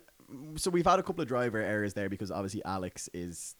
[0.55, 3.55] so we've had a couple of driver errors there because obviously Alex is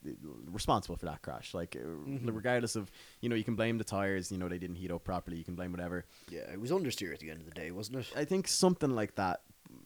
[0.48, 1.54] responsible for that crash.
[1.54, 2.30] Like, uh, Mm-hmm.
[2.32, 5.04] regardless of, you know, you can blame the tires, you know, they didn't heat up
[5.04, 6.06] properly, you can blame whatever.
[6.30, 8.12] Yeah, it was understeer at the end of the day, wasn't it?
[8.16, 9.42] I think something like that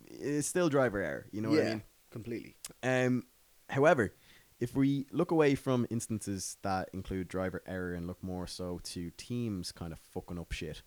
[0.10, 1.84] is still driver error, you know yeah, what I mean?
[2.12, 2.56] completely.
[2.84, 3.24] Um,
[3.70, 4.14] however,
[4.60, 9.10] if we look away from instances that include driver error and look more so to
[9.12, 10.82] teams kind of fucking up shit,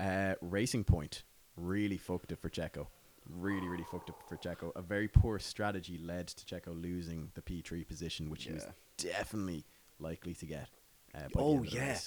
[0.00, 1.22] uh, Racing Point
[1.56, 2.88] really fucked it for Checo.
[3.28, 4.72] Really, really fucked up for Checo.
[4.76, 8.66] A very poor strategy led to Checo losing the P3 position, which he was
[8.98, 9.64] definitely
[9.98, 10.68] likely to get.
[11.14, 11.98] Uh, Oh yeah,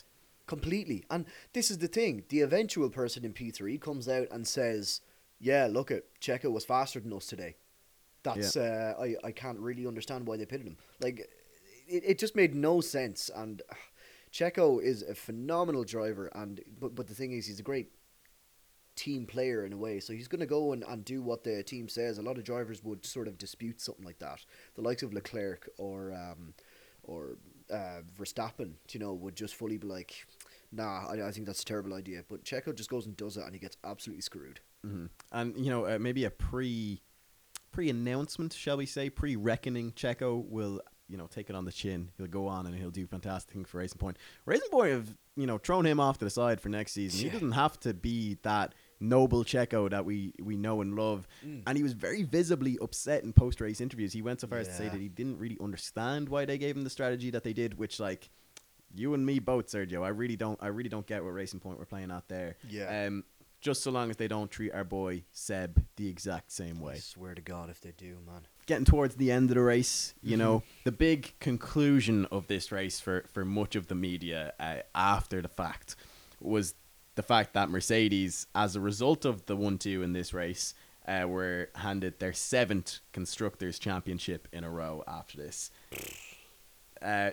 [0.47, 1.03] completely.
[1.09, 5.01] And this is the thing: the eventual person in P three comes out and says,
[5.39, 7.55] "Yeah, look at Checo was faster than us today."
[8.23, 10.77] That's uh, I I can't really understand why they pitted him.
[11.01, 11.19] Like,
[11.87, 13.29] it, it just made no sense.
[13.35, 13.75] And uh,
[14.31, 17.91] Checo is a phenomenal driver, and but but the thing is, he's a great
[18.99, 19.99] team player in a way.
[20.01, 22.17] So he's going to go and, and do what the team says.
[22.17, 24.43] A lot of drivers would sort of dispute something like that.
[24.75, 26.53] The likes of Leclerc or um,
[27.03, 27.37] or
[27.71, 30.27] uh, Verstappen, you know, would just fully be like,
[30.71, 32.23] nah, I, I think that's a terrible idea.
[32.27, 34.59] But Checo just goes and does it, and he gets absolutely screwed.
[34.83, 37.01] hmm And you know, uh, maybe a pre
[37.71, 39.93] pre announcement, shall we say, pre reckoning.
[39.93, 42.11] Checo will you know take it on the chin.
[42.17, 44.17] He'll go on and he'll do fantastic things for Racing Point.
[44.45, 47.21] Racing Point have you know thrown him off to the side for next season.
[47.21, 51.27] He doesn't have to be that noble Checo that we we know and love.
[51.45, 51.63] Mm.
[51.67, 54.13] And he was very visibly upset in post race interviews.
[54.13, 56.75] He went so far as to say that he didn't really understand why they gave
[56.75, 58.29] him the strategy that they did, which like.
[58.95, 60.03] You and me both, Sergio.
[60.03, 60.57] I really don't.
[60.63, 62.57] I really don't get what Racing Point we're playing out there.
[62.67, 63.05] Yeah.
[63.05, 63.23] Um,
[63.61, 66.93] just so long as they don't treat our boy Seb the exact same way.
[66.93, 68.47] I swear to God, if they do, man.
[68.65, 70.13] getting towards the end of the race.
[70.21, 74.77] You know, the big conclusion of this race for for much of the media uh,
[74.95, 75.95] after the fact
[76.39, 76.73] was
[77.19, 80.73] the fact that Mercedes, as a result of the one-two in this race,
[81.05, 85.69] uh, were handed their seventh constructors championship in a row after this.
[87.01, 87.31] Uh,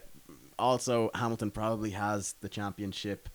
[0.58, 3.28] also, Hamilton probably has the championship.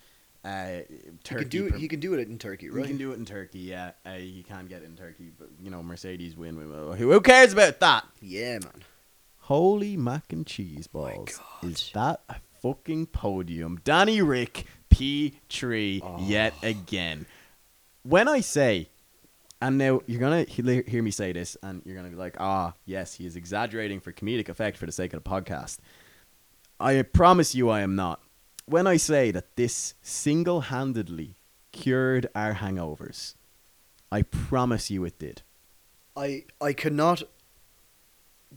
[0.43, 1.79] Uh, He can do per- it.
[1.79, 2.81] He can do it in Turkey, right?
[2.83, 3.91] he can do it in Turkey, yeah.
[4.05, 6.55] Uh, he can get it in Turkey, but you know, Mercedes win.
[6.97, 8.03] Who, cares about that?
[8.19, 8.83] yeah, man.
[9.37, 11.37] Holy mac and cheese balls!
[11.61, 11.71] God.
[11.71, 13.79] Is that a fucking podium?
[13.85, 16.17] Danny Rick P tree Oh.
[16.19, 17.25] yet again.
[18.03, 18.89] When I say,
[19.61, 22.73] and now you're gonna he- hear me say this, and you're gonna be like, ah,
[22.85, 25.79] yes, he is exaggerating for comedic effect for the sake of the podcast.
[26.79, 28.21] I promise you, I am not.
[28.65, 31.35] When I say that this single-handedly
[31.71, 33.35] cured our hangovers,
[34.11, 35.41] I promise you it did.
[36.15, 37.23] I I cannot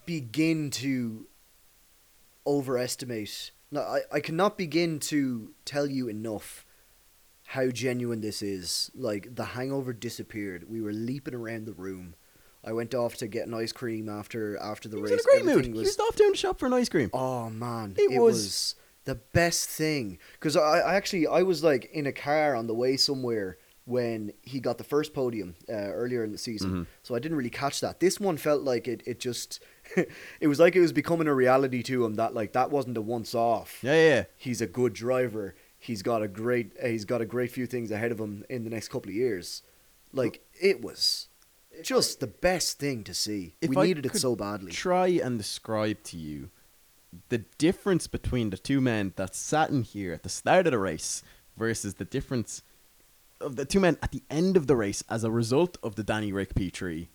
[0.06, 1.26] begin to
[2.46, 3.50] overestimate.
[3.74, 6.64] No, I, I cannot begin to tell you enough
[7.48, 8.90] how genuine this is.
[8.94, 10.64] Like the hangover disappeared.
[10.68, 12.14] We were leaping around the room.
[12.64, 15.20] I went off to get an ice cream after after the He was race.
[15.20, 15.50] in a great mood.
[15.52, 17.10] Everything He was- was off down the shop for an ice cream.
[17.12, 21.62] Oh man, It it, was- was, the best thing because I, I actually I was
[21.62, 25.72] like in a car on the way somewhere when he got the first podium uh,
[25.74, 26.86] earlier in the season, Mhm.
[27.02, 28.00] so I didn't really catch that.
[28.00, 29.02] This one felt like it.
[29.04, 29.60] It just
[30.40, 33.02] it was like it was becoming a reality to him that like that wasn't a
[33.02, 33.78] once off.
[33.82, 34.24] Yeah, yeah.
[34.36, 35.54] He's a good driver.
[35.78, 36.72] He's got a great.
[36.82, 39.14] Uh, he's got a great few things ahead of him in the next couple of
[39.14, 39.62] years.
[40.12, 41.28] Like it was
[41.82, 43.56] just the best thing to see.
[43.60, 44.72] If we I needed it so badly.
[44.72, 46.50] Try and describe to you
[47.28, 50.78] the difference between the two men that sat in here at the start of the
[50.78, 51.22] race
[51.56, 52.62] versus the difference
[53.40, 56.02] of the two men at the end of the race as a result of the
[56.02, 57.08] Danny Rick P tree.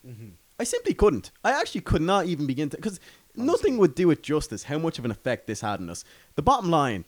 [0.59, 1.31] I simply couldn't.
[1.43, 2.99] I actually could not even begin to because
[3.35, 6.03] nothing would do it justice how much of an effect this had on us.
[6.35, 7.05] The bottom line,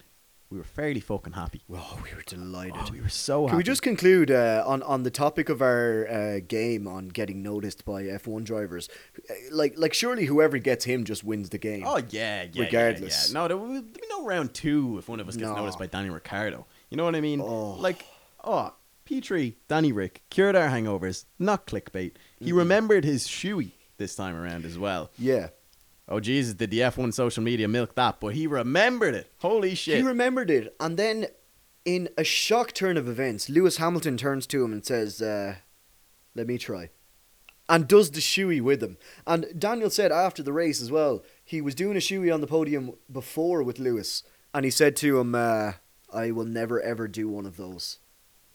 [0.50, 1.62] we were fairly fucking happy.
[1.72, 2.74] Oh, we were delighted.
[2.78, 3.50] Oh, we were so happy.
[3.50, 7.42] Can we just conclude uh, on on the topic of our uh, game on getting
[7.42, 8.88] noticed by F one drivers?
[9.30, 11.84] Uh, Like like surely whoever gets him just wins the game.
[11.86, 13.28] Oh yeah, yeah, Regardless.
[13.28, 13.42] Yeah, yeah.
[13.42, 15.56] No, there would be no round two if one of us gets No.
[15.56, 16.66] noticed by Danny Ricciardo.
[16.90, 17.40] You know what I mean?
[17.40, 17.74] Oh.
[17.80, 18.04] Like,
[18.44, 22.12] oh, Petrie, Danny Rick cured our hangovers, not clickbait.
[22.38, 22.56] He Mm-mm.
[22.58, 25.10] remembered his shoey this time around as well.
[25.18, 25.48] yeah,
[26.08, 28.20] Oh Jesus, did the F1 social media milk that?
[28.20, 29.32] But he remembered it.
[29.38, 29.96] Holy shit!
[29.98, 31.26] he remembered it, and then
[31.84, 35.56] in a shock turn of events, Lewis Hamilton turns to him and says, uh,
[36.34, 36.90] "Let me try,"
[37.68, 38.98] and does the shoey with him.
[39.26, 42.46] And Daniel said after the race as well, he was doing a shoey on the
[42.48, 45.74] podium before with Lewis, and he said to him, uh,
[46.12, 47.98] "I will never ever do one of those."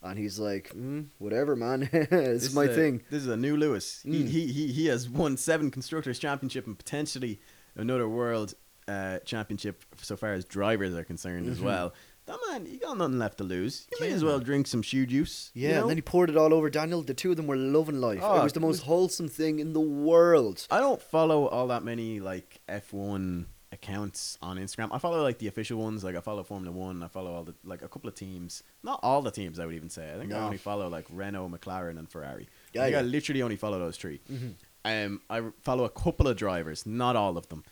[0.03, 1.89] And he's like, mm, "Whatever, man.
[1.91, 4.01] it's This is my a- thing." This is a new Lewis.
[4.03, 4.27] He, Mm.
[4.27, 7.39] he he he has won seven constructors championship and potentially
[7.75, 8.53] another world
[8.87, 11.63] uh, championship so far as drivers are concerned as Mhm.
[11.63, 11.93] well.
[12.27, 13.87] That man, he got nothing left to lose.
[13.91, 14.45] You may as well man.
[14.45, 15.49] drink some shoe juice.
[15.53, 15.81] you Yeah, know?
[15.81, 17.01] and then he poured it all over Daniel.
[17.01, 18.19] The two of them were loving life.
[18.21, 20.67] Oh, it was the most wholesome thing in the world.
[20.69, 23.45] I don't follow all that many like F1
[23.81, 24.89] accounts on Instagram.
[24.91, 26.03] I follow like the official ones.
[26.03, 27.01] Like I follow Formula One.
[27.03, 28.63] I follow all the like a couple of teams.
[28.83, 29.59] Not all the teams.
[29.59, 30.13] I would even say.
[30.13, 32.47] I think I only follow like Renault, McLaren, and Ferrari.
[32.73, 34.53] Yeah, I think I literally only follow those 3 Mhm.
[34.85, 37.63] Um, I follow a couple of drivers, not all of them.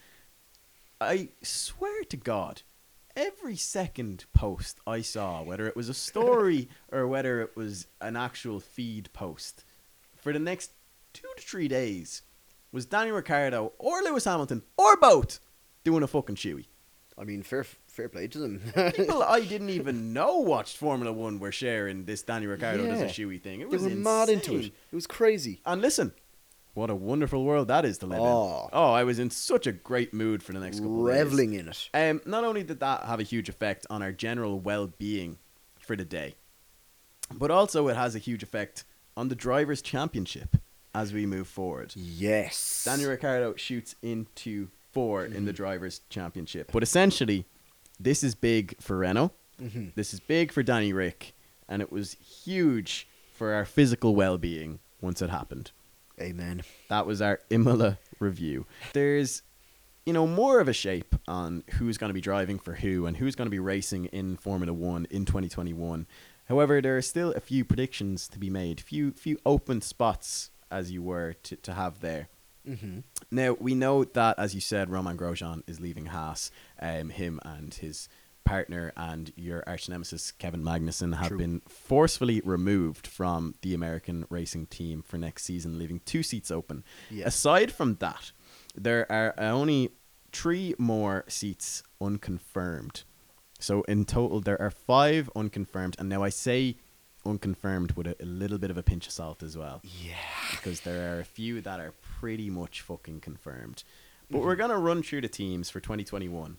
[0.99, 2.61] I swear to God,
[3.15, 8.15] every second post I saw, whether it was a story or whether it was an
[8.15, 9.63] actual feed post,
[10.15, 10.71] for the next
[11.13, 12.21] two to three days,
[12.71, 15.39] was Danny Ricciardo or Lewis Hamilton or both
[15.85, 16.65] doing a fucking shoey.
[17.17, 18.61] I mean, fair fair play to them.
[18.93, 23.05] People I didn't even know watched Formula One were sharing this Danny Ricciardo does a
[23.05, 23.09] Yeah.
[23.09, 23.61] shoey thing.
[23.61, 24.65] It they was were mad into it.
[24.65, 25.61] It was crazy.
[25.65, 26.11] And listen,
[26.73, 28.63] what a wonderful world that is to live Oh.
[28.65, 28.69] in.
[28.73, 31.23] Oh, I was in such a great mood for the next couple of days.
[31.23, 31.89] Reveling in it.
[31.93, 35.37] Um, not only did that have a huge effect on our general well-being
[35.79, 36.35] for the day,
[37.33, 38.83] but also it has a huge effect
[39.15, 40.57] on the drivers' championship
[40.93, 41.93] as we move forward.
[41.95, 42.83] Yes.
[42.83, 45.55] Daniel Ricciardo shoots into 4 in the Mhm.
[45.57, 47.45] drivers' championship, but essentially,
[47.99, 49.31] this is big for Renault.
[49.59, 51.33] hmm This is big for Danny Rick,
[51.67, 55.71] and it was huge for our physical well-being once it happened.
[56.19, 56.63] Amen.
[56.87, 58.65] That was our Imola review.
[58.93, 59.41] There's,
[60.05, 63.17] you know, more of a shape on who's going to be driving for who and
[63.17, 66.07] who's going to be racing in Formula One in 2021.
[66.45, 70.89] However, there are still a few predictions to be made, few few open spots, as
[70.91, 72.29] you were, to, to have there.
[72.65, 72.99] Hmm
[73.31, 76.51] Now we know that, as you said, Romain Grosjean is leaving Haas.
[76.81, 78.09] Um, him and his
[78.43, 81.37] partner and your arch nemesis Kevin Magnussen have True.
[81.39, 86.83] been forcefully removed from the American racing team for next season, leaving two seats open.
[87.09, 87.25] Yeah.
[87.25, 88.31] Aside from that,
[88.75, 89.89] there are only
[90.31, 93.03] three more seats unconfirmed.
[93.59, 96.77] So in total, there are five unconfirmed, and now I say
[97.25, 100.13] unconfirmed with a, a little bit of a pinch of salt as well, Yeah.
[100.51, 103.83] because there are a few that are pretty much fucking confirmed.
[104.29, 106.57] But we're gonna run through the teams for 2021,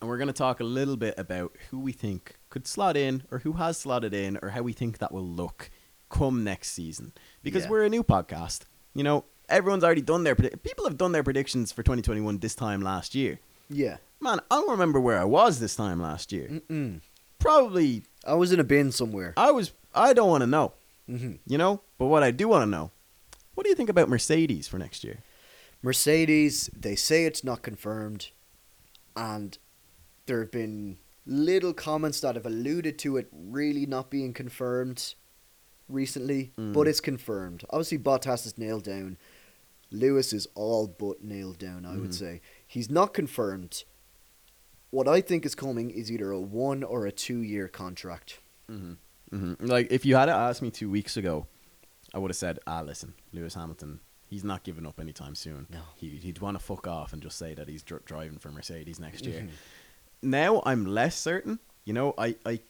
[0.00, 3.38] and we're gonna talk a little bit about who we think could slot in, or
[3.40, 5.70] who has slotted in, or how we think that will look
[6.10, 7.12] come next season.
[7.42, 7.70] Because Yeah.
[7.70, 8.62] we're a new podcast,
[8.94, 9.24] you know.
[9.48, 13.14] Everyone's already done their predi- people have done their predictions for 2021 this time last
[13.14, 13.40] year.
[13.70, 13.96] Yeah.
[14.20, 16.48] Man, I don't remember where I was this time last year.
[16.48, 17.00] Mm-mm.
[17.38, 19.32] Probably I was in a bin somewhere.
[19.38, 19.72] I was.
[19.94, 20.72] I don't want to know,
[21.06, 21.80] hmm you know.
[21.98, 22.90] But what I do want to know,
[23.58, 25.18] what do you think about Mercedes for next year?
[25.82, 28.28] Mercedes, they say it's not confirmed,
[29.16, 29.58] and
[30.26, 35.16] there have been little comments that have alluded to it really not being confirmed
[35.88, 36.72] recently, Mm.
[36.72, 37.64] but it's confirmed.
[37.70, 39.16] Obviously, Bottas is nailed down.
[39.90, 42.14] Lewis is all but nailed down, I would Mhm.
[42.14, 42.40] say.
[42.64, 43.82] He's not confirmed.
[44.90, 48.38] What I think is coming is either a one or a two year contract.
[48.70, 48.92] Mm-hmm.
[49.36, 49.66] Mm-hmm.
[49.66, 51.48] Like if you had asked me two weeks ago,
[52.14, 55.66] I would have said, "Ah, listen, Lewis Hamilton, he's not giving up anytime soon.
[55.70, 55.80] No.
[55.96, 58.98] He he'd want to fuck off and just say that he's dr- driving for Mercedes
[59.00, 59.50] next year." Mhm.
[60.22, 61.58] Now I'm less certain.
[61.84, 62.60] You know, I I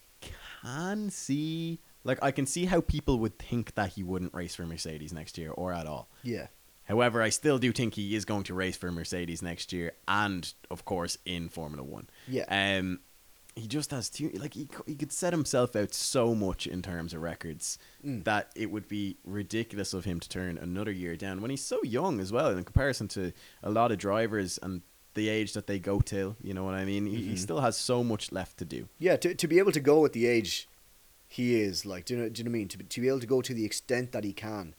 [0.62, 4.66] can see like I can see how people would think that he wouldn't race for
[4.66, 6.08] Mercedes next year or at all.
[6.22, 6.48] Yeah.
[6.84, 10.50] However, I still do think he is going to race for Mercedes next year, and
[10.70, 12.08] of course in Formula One.
[12.26, 12.44] Yeah.
[12.48, 13.00] Um,
[13.58, 17.12] he just has too like he he could set himself out so much in terms
[17.14, 18.24] of records Mm.
[18.24, 21.82] that it would be ridiculous of him to turn another year down when he's so
[21.82, 24.82] young as well in comparison to a lot of drivers and
[25.14, 26.36] the age that they go till.
[26.40, 27.06] You know what I mean?
[27.06, 28.88] He, he still has so much left to do.
[29.00, 30.68] Yeah, to, to be able to go at the age
[31.26, 32.68] he is, like, do you know, do you know what I mean?
[32.68, 34.74] To, be- to be able to go to the extent that he can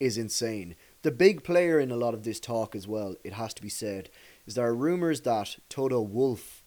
[0.00, 0.74] is insane.
[1.02, 3.68] The big player in a lot of this talk as well, it has to be
[3.68, 4.08] said,
[4.46, 6.57] is there are rumours that Toto Wolff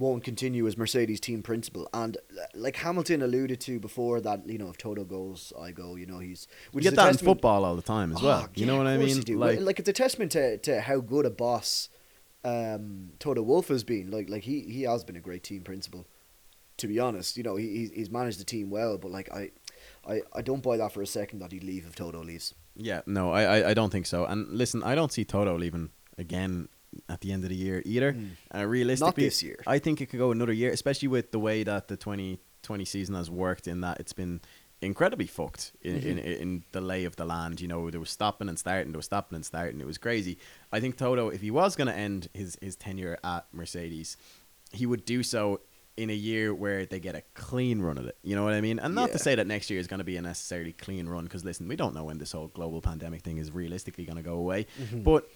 [0.00, 1.88] won't continue as Mercedes team principal.
[1.94, 2.16] And
[2.54, 6.18] like Hamilton alluded to before that, you know, if Toto goes, I go, you know,
[6.18, 6.48] he's...
[6.72, 8.46] We get that in football all the time as well.
[8.46, 9.22] Oh, you know what I mean?
[9.38, 11.88] Like, like it's a testament to, to how good a boss
[12.44, 14.10] um, Toto Wolff has been.
[14.10, 16.06] Like like he, he has been a great team principal.
[16.78, 19.50] To be honest, you know he he's- he's managed the team well, but like I,
[20.08, 22.54] I, I don't buy that for a second that he'd leave if Toto leaves.
[22.74, 24.24] Yeah, no, I, I, I don't think so.
[24.24, 26.68] And listen, I don't see Toto leaving again
[27.08, 28.12] at the end of the year either.
[28.12, 28.30] Mm.
[28.54, 29.56] Uh, realistically, this year.
[29.66, 33.14] I think it could go another year, especially with the way that the 2020 season
[33.14, 33.66] has worked.
[33.66, 34.40] In that it's been
[34.82, 36.42] incredibly fucked in, in Mm-hmm.
[36.42, 37.60] in the lay of the land.
[37.60, 39.80] You know, there was stopping and starting, there was stopping and starting.
[39.80, 40.38] It was crazy.
[40.72, 44.16] I think Toto, if he was going to end his his tenure at Mercedes,
[44.72, 45.60] he would do so
[45.96, 48.16] in a year where they get a clean run of it.
[48.22, 48.78] You know what I mean?
[48.78, 51.24] And not to say that next year is going to be a necessarily clean run,
[51.24, 54.22] because listen, we don't know when this whole global pandemic thing is realistically going to
[54.22, 54.66] go away.
[54.80, 55.02] Mm-hmm.
[55.02, 55.28] But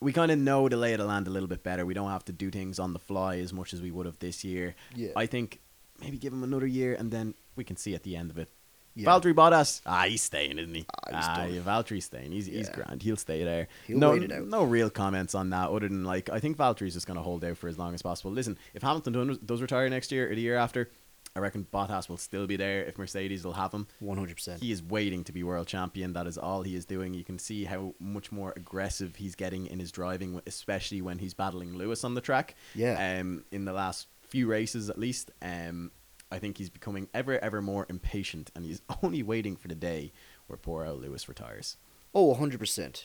[0.00, 1.86] we kind of know the lay of the land a little bit better.
[1.86, 4.18] We don't have to do things on the fly as much as we would have
[4.18, 4.74] this year.
[4.94, 5.10] Yeah.
[5.16, 5.60] I think
[6.00, 8.50] maybe give him another year, and then we can see at the end of it.
[8.94, 9.08] Yeah.
[9.10, 10.86] Valtteri Bottas, ah, he's staying, isn't he?
[10.90, 12.32] Ah, he's Ah, yeah, Valtteri's staying.
[12.32, 13.02] He's he's grand.
[13.02, 13.68] He'll stay there.
[13.86, 14.46] He'll no, wait it out.
[14.46, 17.44] no real comments on that, other than like I think Valtteri's just going to hold
[17.44, 18.30] out for as long as possible.
[18.30, 20.88] Listen, if Hamilton does retire next year or the year after,
[21.36, 22.82] I reckon Bottas will still be there.
[22.84, 24.62] If Mercedes will have him, One hundred percent.
[24.62, 26.14] he is waiting to be world champion.
[26.14, 27.12] That is all he is doing.
[27.14, 31.34] You can see how much more aggressive he's getting in his driving, especially when he's
[31.34, 32.56] battling Lewis on the track.
[32.74, 33.18] Yeah.
[33.20, 35.90] Um, in the last few races, at least, um,
[36.32, 40.12] I think he's becoming ever, ever more impatient, and he's only waiting for the day
[40.46, 41.76] where poor old Lewis retires.
[42.14, 43.04] Oh, 100%.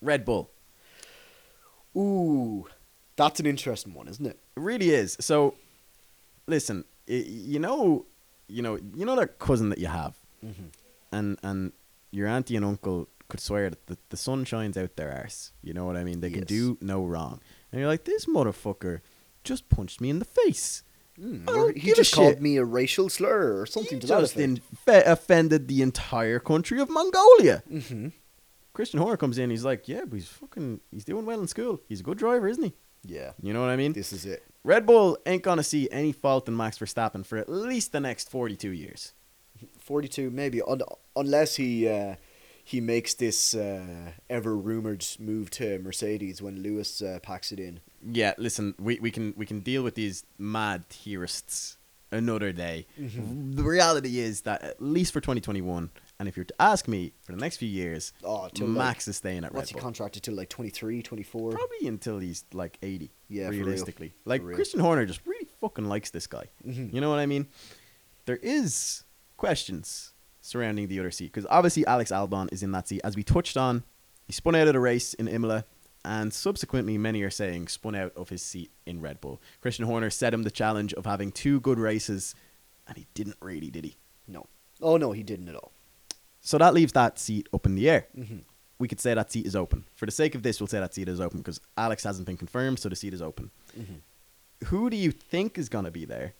[0.00, 0.50] Red Bull,
[1.96, 2.66] Ooh,
[3.16, 4.38] that's an interesting one, isn't it?
[4.56, 5.16] it really is.
[5.20, 5.54] So,
[6.46, 8.06] listen, you know,
[8.48, 10.14] you know, you know that cousin that you have,
[10.44, 10.66] Mm-hmm.
[11.12, 11.72] and and
[12.10, 15.52] your auntie and uncle could swear that the, the sun shines out their arse.
[15.62, 16.20] You know what I mean?
[16.20, 17.40] They can do no wrong.
[17.72, 19.00] And you're like, this motherfucker
[19.42, 20.84] just punched me in the face.
[21.20, 22.42] Mm, or he just called shit.
[22.42, 24.36] me a racial slur or something He to just
[24.86, 27.62] offended the entire country of Mongolia.
[27.70, 28.08] mm-hmm.
[28.72, 29.48] Christian Horner comes in.
[29.50, 31.80] He's like, yeah, but he's fucking, he's doing well in school.
[31.88, 32.74] He's a good driver, isn't he?
[33.04, 33.92] Yeah, You know what I mean?
[33.94, 34.44] this is it.
[34.66, 38.28] Red Bull ain't gonna see any fault in Max Verstappen for at least the next
[38.28, 39.12] forty-two years.
[39.78, 40.82] Forty-two, maybe, un-
[41.14, 42.16] unless he uh,
[42.64, 47.78] he makes this uh, ever rumored move to Mercedes when Lewis uh, packs it in.
[48.04, 51.76] Yeah, listen, we, we can we can deal with these mad theorists
[52.10, 52.86] another day.
[53.00, 53.52] Mm-hmm.
[53.52, 57.32] The reality is that at least for 2021, and if you're to ask me for
[57.32, 59.58] the next few years, Oh, till Max is staying at Red Bull.
[59.60, 61.50] What's he contracted till like 23, 24?
[61.52, 63.10] Probably until he's like 80.
[63.28, 64.14] Yeah, realistically.
[64.24, 64.42] Like.
[64.42, 66.44] Christian Horner just really fucking likes this guy.
[66.66, 66.92] Mhm.
[66.92, 67.48] You know what I mean?
[68.24, 69.04] There is
[69.36, 73.00] questions surrounding the other seat because obviously Alex Albon is in that seat.
[73.04, 73.82] As we touched on,
[74.26, 75.64] he spun out of the race in Imola
[76.04, 79.40] and subsequently, many are saying, spun out of his seat in Red Bull.
[79.60, 82.32] Christian Horner set him the challenge of having two good races,
[82.86, 83.96] and he didn't really, did he?
[84.28, 84.46] No.
[84.80, 85.72] Oh no, he didn't at all.
[86.46, 88.06] So that leaves that seat up in the air.
[88.16, 88.38] Mm-hmm.
[88.78, 89.84] We could say that seat is open.
[89.96, 92.36] For the sake of this, we'll say that seat is open because Alex hasn't been
[92.36, 93.50] confirmed, so the seat is open.
[93.76, 94.66] Mm-hmm.
[94.66, 96.34] Who do you think is going to be there?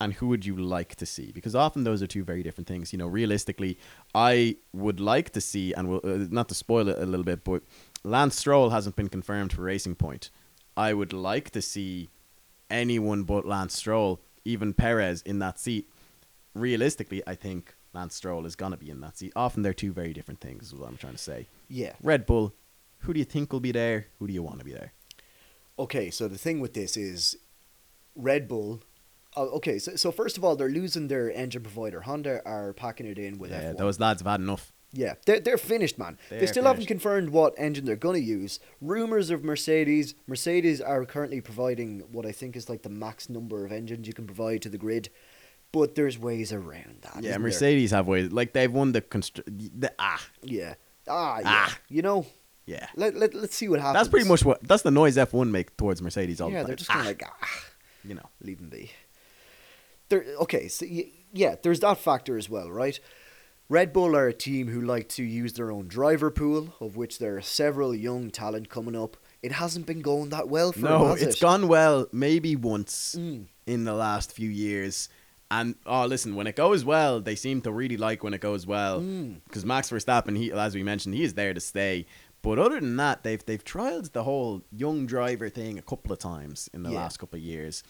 [0.00, 1.30] And who would you like to see?
[1.30, 2.90] Because often those are two very different things.
[2.90, 3.78] You know, realistically,
[4.14, 7.44] I would like to see, and we'll, uh, not to spoil it a little bit,
[7.44, 7.62] but
[8.02, 10.30] Lance Stroll hasn't been confirmed for Racing Point.
[10.74, 12.08] I would like to see
[12.70, 15.90] anyone but Lance Stroll, even Perez, in that seat.
[16.54, 19.32] Realistically, I think Lance Stroll is going to be in that seat.
[19.36, 21.46] Often they're two very different things, is what I'm trying to say.
[21.68, 21.92] Yeah.
[22.02, 22.54] Red Bull,
[23.00, 24.08] who do you think will be there?
[24.18, 24.92] Who do you want to be there?
[25.78, 27.36] Okay, so the thing with this is
[28.14, 28.80] Red Bull.
[29.36, 32.02] Uh, okay, so, so first of all, they're losing their engine provider.
[32.02, 33.78] Honda are packing it in with yeah, F1.
[33.78, 34.72] those lads have had enough.
[34.92, 36.18] Yeah, they're, they're finished, man.
[36.30, 38.60] They, They still haven't confirmed what engine they're going to use.
[38.80, 40.14] Rumors of Mercedes.
[40.28, 44.12] Mercedes are currently providing what I think is like the max number of engines you
[44.12, 45.08] can provide to the grid,
[45.74, 47.16] but there's ways around that.
[47.16, 47.38] Yeah, isn't there?
[47.40, 50.74] Mercedes have ways like they've won the constr- the ah Yeah.
[51.06, 51.44] Ah, yeah.
[51.46, 51.78] Ah.
[51.90, 52.24] You know,
[52.64, 52.86] yeah.
[52.96, 53.94] let, let, let's see what happens.
[53.96, 56.68] That's pretty much what that's the noise F one make towards Mercedes all Yeah, the
[56.68, 57.48] they're just kind Ah, like, ah,
[58.04, 58.28] you know.
[58.42, 58.90] leave them be.
[60.08, 60.86] There, okay, so
[61.32, 62.98] yeah, there's that factor as well, right?
[63.70, 67.18] Red Bull are a team who like to use their own driver pool, of which
[67.18, 69.16] there are several young talent coming up.
[69.42, 71.40] It hasn't been going that well for them, No, has it's it?
[71.40, 73.46] gone well maybe once Mm.
[73.66, 75.08] in the last few years.
[75.50, 78.66] And oh, listen, when it goes well, they seem to really like when it goes
[78.66, 79.00] well.
[79.00, 79.40] Mm.
[79.46, 82.06] Because Max Verstappen, he, as we mentioned, he is there to stay.
[82.42, 86.18] But other than that, they've they've trialed the whole young driver thing a couple of
[86.18, 86.98] times in the Yeah.
[86.98, 87.82] last couple of years.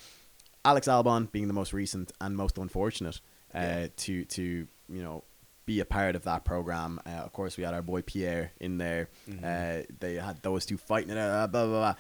[0.65, 3.21] Alex Albon being the most recent and most unfortunate
[3.55, 3.87] uh, Yeah.
[3.97, 4.43] to to
[4.89, 5.25] you know
[5.67, 7.01] be a part of that program.
[7.07, 9.09] Uh, of course, we had our boy Pierre in there.
[9.29, 9.45] Mm-hmm.
[9.45, 11.51] Uh, they had those two fighting it out.
[11.53, 11.95] Blah blah blah.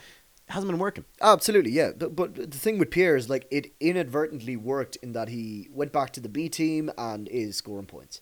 [0.49, 1.05] It hasn't been working.
[1.23, 1.93] Absolutely, yeah.
[1.93, 5.91] Th- But the thing with Pierre is like it inadvertently worked in that he went
[5.93, 8.21] back to the B team and is scoring points.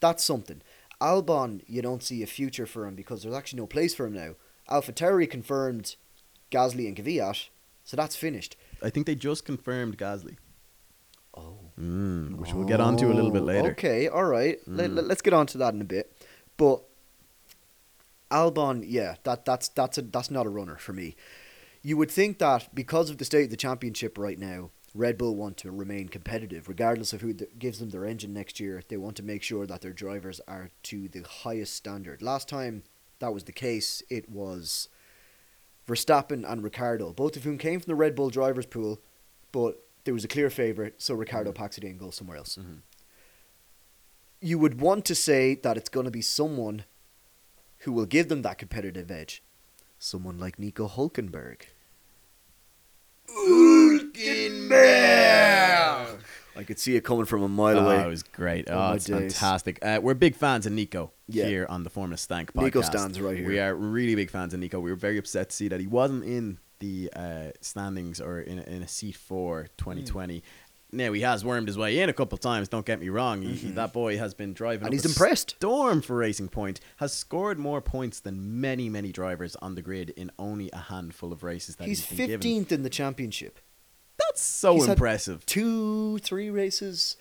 [0.00, 0.62] That's something.
[1.00, 4.12] Albon, you don't see a future for him because there's actually no place for him
[4.14, 4.34] now.
[4.70, 5.96] AlphaTauri confirmed
[6.52, 7.48] Gasly and Kvyat,
[7.84, 8.56] so that's finished.
[8.82, 10.36] I think they just confirmed Gasly,
[11.36, 11.58] Oh.
[11.78, 13.72] mm, which we'll get onto a little bit later.
[13.72, 14.58] Okay, all right.
[14.68, 14.94] Let, Mm.
[14.94, 16.16] let, us get on to that in a bit.
[16.56, 16.82] But
[18.30, 21.16] Albon, yeah, that that's that's a that's not a runner for me.
[21.86, 25.36] You would think that because of the state of the championship right now, Red Bull
[25.36, 28.82] want to remain competitive, regardless of who gives them their engine next year.
[28.88, 32.22] They want to make sure that their drivers are to the highest standard.
[32.22, 32.84] Last time
[33.18, 34.88] that was the case, it was
[35.86, 39.02] Verstappen and Ricciardo, both of whom came from the Red Bull drivers pool,
[39.52, 42.56] but there was a clear favourite, so Ricciardo packs it in and goes somewhere else.
[42.56, 42.80] Mhm.
[44.40, 46.86] You would want to say that it's going to be someone
[47.80, 49.42] who will give them that competitive edge.
[49.98, 51.62] Someone like Nico Hulkenberg.
[56.56, 58.02] I could see it coming from a mile Oh, away.
[58.04, 58.70] it was great.
[58.70, 59.36] Oh, Oh, my it's days.
[59.36, 59.78] fantastic.
[59.82, 61.46] Uh, we're big fans of Nico Yeah.
[61.46, 62.62] here on the Formula Stank podcast.
[62.62, 63.46] Nico stands right here.
[63.48, 64.78] We are really big fans of Nico.
[64.80, 68.58] We were very upset to see that he wasn't in the uh, standings or in
[68.58, 70.42] a, in a seat for 2020.
[70.94, 70.98] Hmm.
[70.98, 72.68] Now he has wormed his way in a couple of times.
[72.68, 73.42] Don't get me wrong.
[73.42, 74.86] He, he- that boy has been driving, Mm-hmm.
[74.86, 75.50] And he's a impressed.
[75.50, 80.10] Storm for Racing Point has scored more points than many many drivers on the grid
[80.10, 82.64] in only a handful of races that He's he's been given.
[82.64, 83.60] 15th in the championship.
[84.18, 85.44] That's so He's impressive.
[85.46, 87.16] Two, three races.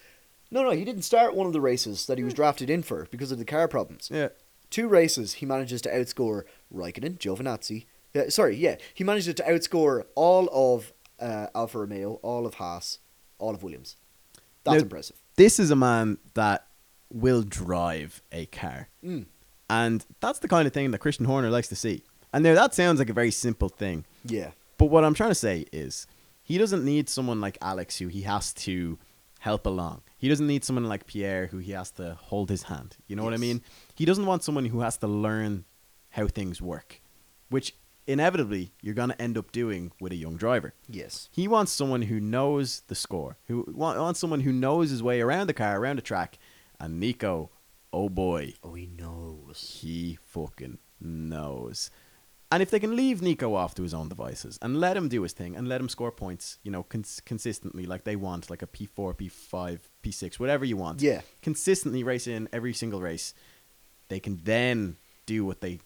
[0.51, 3.07] No, no, he didn't start one of the races that he was drafted in for
[3.09, 4.09] because of the car problems.
[4.13, 4.30] Yeah.
[4.69, 6.43] Two races, he manages to outscore
[6.74, 7.86] Raikkonen, Giovinazzi.
[8.15, 12.99] Uh, sorry, yeah, he manages to outscore all of uh, Alfa Romeo, all of Haas,
[13.39, 13.97] all of Williams.
[14.63, 15.17] That's Now- impressive.
[15.36, 16.67] this is a man that
[17.11, 18.89] will drive a car.
[19.03, 19.25] Mm.
[19.69, 22.03] And that's the kind of thing that Christian Horner likes to see.
[22.31, 24.05] And now that sounds like a very simple thing.
[24.25, 26.07] Yeah, But what I'm trying to say is
[26.41, 28.97] he doesn't need someone like Alex who he has to
[29.39, 30.01] help along.
[30.17, 32.97] He doesn't need someone like Pierre who he has to hold his hand.
[33.07, 33.61] You know what I mean?
[33.95, 35.65] He doesn't want someone who has to learn
[36.11, 37.01] how things work,
[37.49, 37.75] which
[38.08, 40.74] inevitably you're going to end up doing with a young driver.
[40.89, 41.30] yes.
[41.32, 45.47] He wants someone who knows the score, who wants someone who knows his way around
[45.47, 46.38] the car, around the track.
[46.80, 47.49] And Nico,
[47.93, 49.80] oh boy, Oh, he knows.
[49.82, 51.91] he fucking knows.
[52.51, 55.24] And if they can leave Nico off to his own devices and let him do
[55.24, 58.62] his thing and let him score points, you know, cons- consistently like they want, like
[58.62, 63.34] a P4, P5, P6, whatever you want, Yeah, consistently race in every single race,
[64.10, 65.80] they can then do what they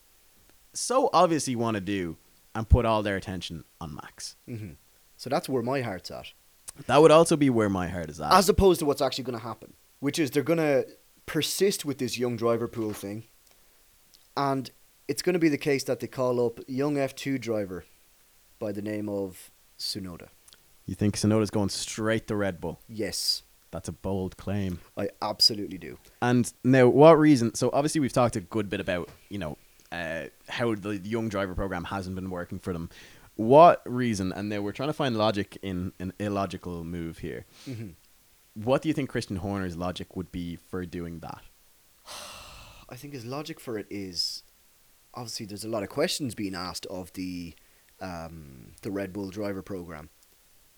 [0.78, 2.18] so obviously want to do
[2.56, 4.36] and put all their attention on Max.
[4.48, 4.72] hmm
[5.20, 6.28] so that's where my heart's at.
[6.86, 8.32] That would also be where my heart is at.
[8.32, 10.86] As opposed to what's actually going to happen, which is they're going to
[11.26, 13.24] persist with this young driver pool thing.
[14.36, 14.70] And
[15.08, 17.86] it's going to be the case that they call up young F2 driver
[18.60, 19.50] by the name of
[19.80, 20.28] Tsunoda.
[20.86, 22.80] You think Tsunoda's going straight to Red Bull?
[22.88, 24.80] Yes, That's a bold claim.
[24.96, 25.98] I absolutely do.
[26.22, 27.56] And now, what reason?
[27.56, 29.58] So obviously, we've talked a good bit about you know
[29.92, 32.90] uh, how the young driver program hasn't been working for them.
[33.36, 34.32] What reason?
[34.34, 37.46] And now we're trying to find logic in an illogical move here.
[37.68, 37.94] Mhm.
[38.56, 41.42] What do you think Christian Horner's logic would be for doing that?
[42.90, 44.44] I think his logic for it is
[45.14, 47.54] obviously there's a lot of questions being asked of the
[48.00, 50.10] um, the Red Bull driver program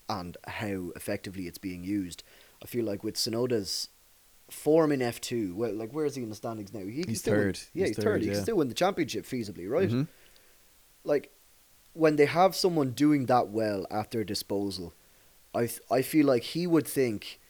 [0.08, 2.22] and how effectively it's being used.
[2.62, 3.88] I feel like with Tsunoda's
[4.50, 6.80] form in F two, well, like where is he in the standings now?
[6.80, 7.60] He can He's still win- third.
[7.72, 8.04] yeah, He's he's, third.
[8.04, 8.34] third, He yeah.
[8.34, 9.88] can still win the championship feasibly, right?
[9.90, 10.08] Mhm.
[11.04, 11.32] Like
[11.92, 14.94] when they have someone doing that well at their disposal,
[15.54, 17.40] I th- I feel like he would think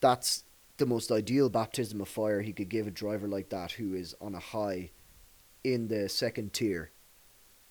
[0.00, 0.44] that's
[0.78, 4.14] the most ideal baptism of fire he could give a driver like that who is
[4.20, 4.90] on a high
[5.64, 6.90] in the second tier.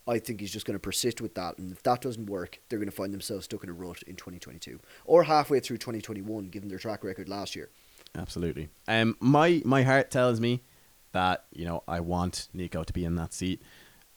[0.08, 2.78] I think he's just going to persist with that, and if that doesn't work, they're
[2.78, 6.70] going to find themselves stuck in a rut in 2022 or halfway through 2021, given
[6.70, 7.70] their track record last year.
[8.18, 8.70] Absolutely.
[8.88, 10.64] Um, my my heart tells me
[11.12, 13.62] that you know I want Nico to be in that seat.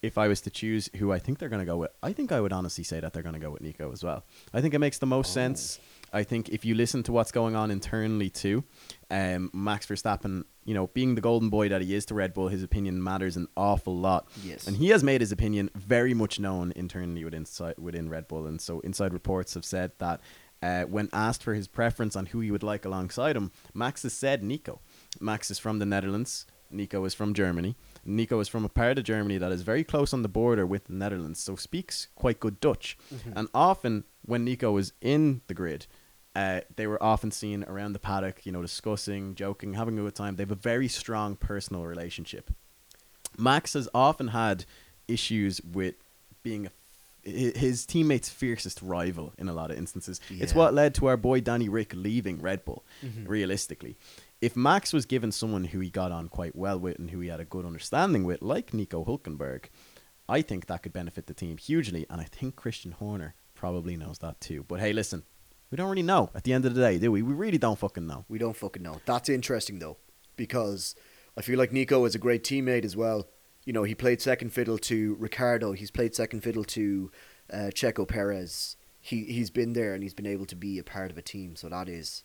[0.00, 2.30] If I was to choose who I think they're going to go with, I think
[2.30, 4.24] I would honestly say that they're going to go with Nico as well.
[4.54, 5.34] I think it makes the most Oh.
[5.34, 5.80] sense.
[6.12, 8.62] I think if you listen to what's going on internally too,
[9.10, 12.46] um, Max Verstappen, you know, being the golden boy that he is to Red Bull,
[12.48, 14.28] his opinion matters an awful lot.
[14.44, 14.68] Yes.
[14.68, 17.44] And he has made his opinion very much known internally within
[17.76, 20.20] within Red Bull, and so inside reports have said that
[20.62, 24.12] uh, when asked for his preference on who he would like alongside him, Max has
[24.12, 24.80] said Nico.
[25.20, 26.46] Max is from the Netherlands.
[26.70, 27.76] Nico is from Germany.
[28.04, 30.84] Nico is from a part of Germany that is very close on the border with
[30.84, 32.98] the Netherlands, so speaks quite good Dutch.
[33.34, 35.86] And often when Nico was in the grid,
[36.36, 40.14] uh, they were often seen around the paddock, you know, discussing, joking, having a good
[40.14, 40.36] time.
[40.36, 42.50] They have a very strong personal relationship.
[43.38, 44.64] Max has often had
[45.06, 45.94] issues with
[46.42, 46.70] being a,
[47.22, 50.20] his teammates' fiercest rival in a lot of instances.
[50.30, 53.28] It's what led to our boy Danny Rick leaving Red Bull, Mhm.
[53.28, 53.96] realistically.
[54.40, 57.28] If Max was given someone who he got on quite well with and who he
[57.28, 59.64] had a good understanding with, like Nico Hulkenberg,
[60.28, 62.06] I think that could benefit the team hugely.
[62.08, 64.64] And I think Christian Horner probably knows that too.
[64.68, 65.24] But hey, listen,
[65.70, 67.22] we don't really know at the end of the day, do we?
[67.22, 68.24] We really don't fucking know.
[68.28, 69.00] We don't fucking know.
[69.06, 69.96] That's interesting though,
[70.36, 70.94] because
[71.36, 73.28] I feel like Nico is a great teammate as well.
[73.68, 75.72] You know, he played second fiddle to Ricciardo.
[75.72, 77.10] He's played second fiddle to
[77.52, 78.76] uh, Checo Perez.
[78.98, 81.54] He he's been there and he's been able to be a part of a team.
[81.54, 82.24] So that is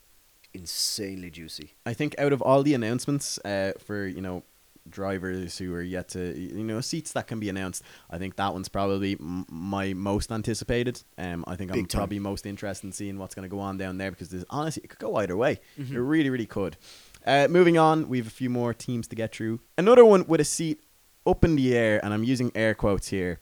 [0.53, 1.73] insanely juicy.
[1.85, 4.43] I think out of all the announcements uh, for you know
[4.89, 8.53] drivers who are yet to you know seats that can be announced, I think that
[8.53, 11.03] one's probably m- my most anticipated.
[11.17, 11.99] Um, I think I'm time.
[11.99, 14.83] probably most interested in seeing what's going to go on down there because there's honestly
[14.85, 15.59] it could go either way.
[15.77, 15.93] Mm-hmm.
[15.93, 16.77] It really, really could.
[17.25, 19.59] Uh, moving on, we have a few more teams to get through.
[19.77, 20.82] Another one with a seat
[21.25, 23.39] up in the air, and I'm using air quotes here.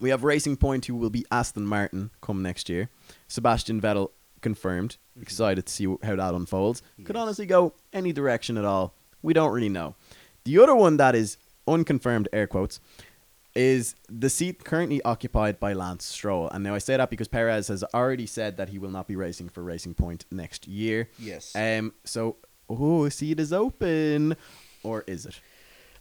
[0.00, 2.90] We have Racing Point, who will be Aston Martin come next year.
[3.28, 4.10] Sebastian Vettel
[4.40, 4.98] confirmed.
[5.20, 6.82] Excited to see how that unfolds.
[7.04, 8.94] Could honestly go any direction at all.
[9.22, 9.94] We don't really know.
[10.44, 12.78] The other one that is unconfirmed, air quotes,
[13.54, 16.48] is the seat currently occupied by Lance Stroll.
[16.50, 19.16] And now I say that because Perez has already said that he will not be
[19.16, 21.08] racing for Racing Point next year.
[21.18, 21.56] Yes.
[21.56, 21.94] Um.
[22.04, 22.36] So,
[22.68, 24.36] oh, a seat is open,
[24.82, 25.40] or is it?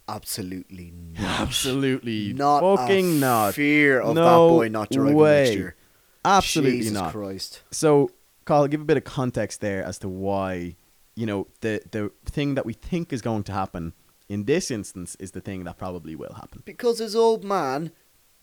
[0.08, 1.40] Absolutely not.
[1.42, 3.54] Absolutely Not fucking not.
[3.56, 5.44] Fear of that No boy not driving way.
[5.46, 5.76] next year.
[6.24, 6.80] Absolutely not.
[6.80, 7.12] Jesus not.
[7.14, 7.62] Christ.
[7.72, 8.10] So,
[8.46, 10.76] Carl, give a bit of context there as to why,
[11.16, 13.94] you know, the the thing that we think is going to happen
[14.30, 16.62] in this instance is the thing that probably will happen.
[16.66, 17.92] Because his old man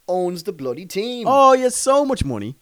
[0.07, 1.27] owns the bloody team.
[1.29, 2.55] Oh, he has so much money,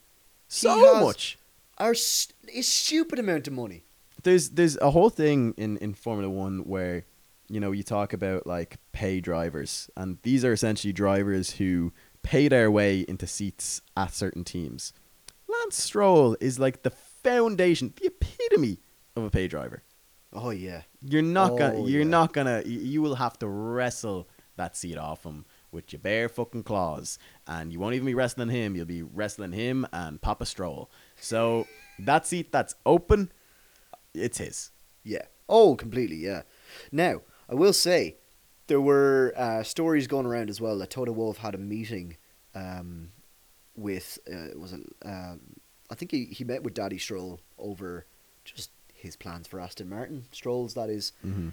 [0.48, 1.38] so much.
[1.78, 3.82] Our s- a stupid amount of money.
[4.22, 7.04] There's there's a whole thing in in Formula One where,
[7.52, 11.92] you know, you talk about like pay drivers, and these are essentially drivers who
[12.22, 14.94] pay their way into seats at certain teams.
[15.46, 18.78] Lance Stroll is like the foundation, the epitome
[19.14, 19.82] of a pay driver.
[20.32, 20.82] Oh yeah.
[21.02, 21.74] You're not gonna.
[21.74, 22.08] Oh, You're yeah.
[22.08, 22.62] not gonna.
[22.64, 27.70] You will have to wrestle that seat off him with your bare fucking claws, and
[27.70, 28.74] you won't even be wrestling him.
[28.74, 30.90] You'll be wrestling him and Papa Stroll.
[31.16, 31.66] So
[31.98, 33.30] that seat that's open,
[34.14, 34.70] it's his.
[35.04, 35.26] Yeah.
[35.50, 36.16] Oh, completely.
[36.16, 36.42] Yeah.
[36.90, 38.16] Now, I will say
[38.66, 42.16] there were uh, stories going around as well that Toto Wolff had a meeting
[42.54, 43.10] um,
[43.76, 44.80] with uh, was it?
[45.04, 45.40] Um,
[45.90, 48.06] I think he, he met with Daddy Stroll over
[48.44, 50.24] just his plans for Aston Martin.
[50.32, 51.12] Stroll's that is.
[51.24, 51.50] Mm-hmm.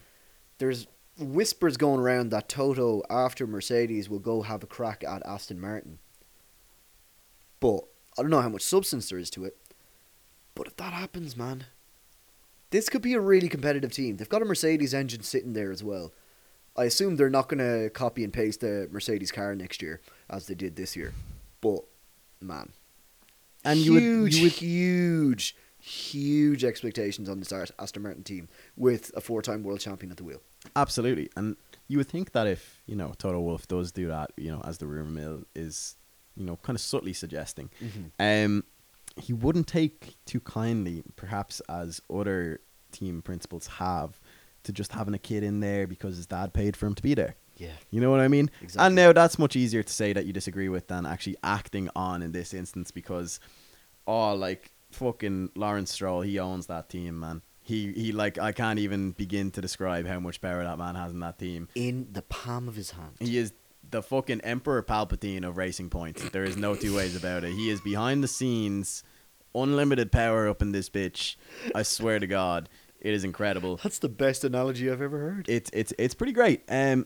[0.59, 0.87] There's
[1.17, 5.99] whispers going around that Toto after Mercedes will go have a crack at Aston Martin.
[7.59, 7.81] But
[8.17, 9.57] I don't know how much substance there is to it.
[10.55, 11.65] But if that happens, man,
[12.71, 14.17] this could be a really competitive team.
[14.17, 16.13] They've got a Mercedes engine sitting there as well.
[16.77, 20.47] I assume they're not going to copy and paste the Mercedes car next year as
[20.47, 21.13] they did this year.
[21.61, 21.81] But
[22.39, 22.71] man,
[23.65, 28.47] And you would- huge, you would- huge, huge expectations on this Ast- Aston Martin team
[28.77, 30.41] with a four-time world champion at the wheel.
[30.75, 31.29] Absolutely.
[31.35, 31.57] And
[31.87, 34.77] you would think that if, you know, Toto Wolff does do that, you know, as
[34.77, 35.95] the rumor mill is,
[36.35, 37.69] you know, kind of subtly suggesting,
[38.19, 38.63] um,
[39.19, 42.61] he wouldn't take too kindly, perhaps as other
[42.91, 44.19] team principals have,
[44.63, 47.13] to just having a kid in there because his dad paid for him to be
[47.13, 47.35] there.
[47.57, 48.49] Yeah, You know what I mean?
[48.61, 48.85] exactly.
[48.85, 52.21] And now that's much easier to say that you disagree with than actually acting on
[52.21, 53.41] in this instance because,
[54.07, 57.41] oh, like fucking Lawrence Stroll, he owns that team, man.
[57.61, 61.11] He he like I can't even begin to describe how much power that man has
[61.11, 61.67] in that team.
[61.75, 63.11] in the palm of his hand.
[63.19, 63.51] He is
[63.91, 66.31] the fucking Emperor Palpatine of Racing Point.
[66.31, 67.51] There is no two ways about it.
[67.53, 69.03] He is behind the scenes,
[69.55, 71.35] unlimited power up in this bitch.
[71.73, 72.69] I swear to God,
[73.01, 73.79] it is incredible.
[73.83, 75.47] That's the best analogy I've ever heard.
[75.49, 76.63] It's it's it's pretty great.
[76.69, 77.05] Um,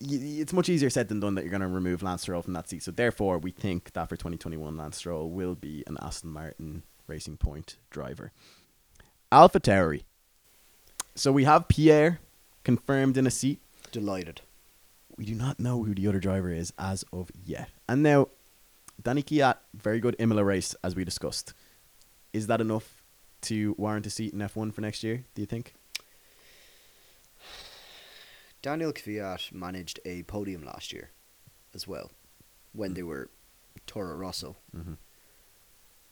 [0.00, 2.68] it's much easier said than done that you're going to remove Lance Stroll from that
[2.68, 2.82] seat.
[2.82, 7.36] So therefore, we think that for 2021, Lance Stroll will be an Aston Martin Racing
[7.36, 8.32] Point driver.
[9.30, 10.04] Alpha Tauri.
[11.14, 12.20] So we have Pierre
[12.64, 13.60] confirmed in a seat.
[13.92, 14.40] Delighted.
[15.16, 17.68] We do not know who the other driver is as of yet.
[17.88, 18.28] And now,
[19.02, 21.52] Danny Kvyat, very good Imola race as we discussed.
[22.32, 23.02] Is that enough
[23.42, 25.24] to warrant a seat in F1 for next year?
[25.34, 25.74] Do you think?
[28.62, 31.10] Daniel Kvyat managed a podium last year
[31.74, 32.10] as well
[32.72, 33.30] when they were
[33.86, 34.56] Toro Rosso.
[34.76, 34.94] Mm-hmm.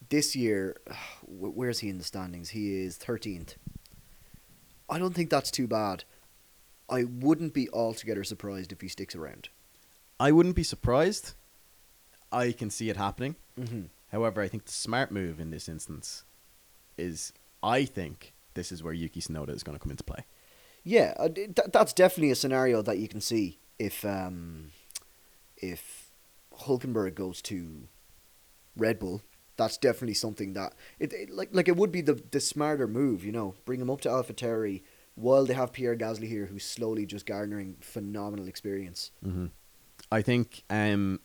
[0.09, 0.77] This year,
[1.27, 2.51] where's he in the standings?
[2.51, 3.57] He is 13th.
[4.89, 6.05] I don't think that's too bad.
[6.89, 9.51] I wouldn't be altogether surprised if he sticks around.
[10.19, 11.35] I wouldn't be surprised.
[12.33, 13.37] I can see it happening.
[13.61, 13.83] Mm-hmm.
[14.13, 16.25] However, I think the smart move in this instance
[16.97, 17.33] is
[17.63, 20.25] I think this is where Yuki Tsunoda is going to come into play.
[20.85, 24.71] Yeah, uh, th- that's definitely a scenario that you can see if um,
[25.57, 26.11] if
[26.61, 27.89] Hulkenberg goes to
[28.77, 29.23] Red Bull.
[29.57, 33.25] That's definitely something that it, it like like it would be the the smarter move,
[33.25, 34.83] you know, bring him up to AlphaTauri
[35.15, 39.11] while they have Pierre Gasly here, who's slowly just garnering phenomenal experience.
[39.27, 39.47] Mm-hmm.
[40.13, 41.21] I think um,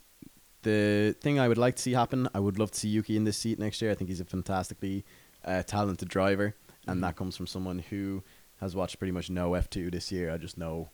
[0.64, 3.24] the thing I would like to see happen, I would love to see Yuki in
[3.24, 3.92] this seat next year.
[3.92, 5.06] I think he's a fantastically
[5.46, 6.56] uh, talented driver,
[6.88, 7.02] and Mhm.
[7.02, 8.24] that comes from someone who
[8.62, 10.32] has watched pretty much no F2 this year.
[10.32, 10.90] I just know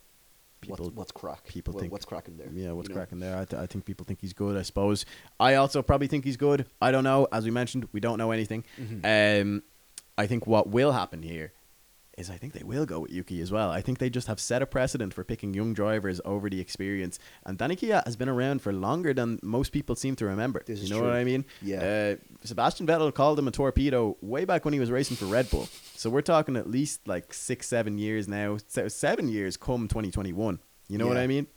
[0.62, 1.46] people what's, what's crack?
[1.46, 2.50] people What- think- what's cracking there?
[2.52, 3.00] Yeah, what's you know?
[3.00, 3.38] cracking there?
[3.38, 4.58] I, th- I think people think he's good.
[4.58, 5.06] I suppose.
[5.40, 6.66] I also probably think he's good.
[6.82, 7.28] I don't know.
[7.32, 8.66] As we mentioned, we don't know anything.
[8.80, 9.42] Mhm.
[9.42, 9.64] Um,
[10.18, 11.54] I think what will happen here
[12.20, 13.72] is I think they will go with Yuki as well.
[13.72, 17.18] I think they just have set a precedent for picking young drivers over the experience.
[17.46, 20.62] And Danny Kvyat has been around for longer than most people seem to remember.
[20.66, 21.08] This you know true.
[21.08, 21.46] what I mean?
[21.62, 22.18] Yeah.
[22.20, 25.50] Uh, Sebastian Vettel called him a torpedo way back when he was racing for Red
[25.50, 25.68] Bull.
[25.96, 28.58] So we're talking at least like six, seven years now.
[28.68, 30.60] So Seven years come 2021.
[30.88, 31.48] You know what I mean?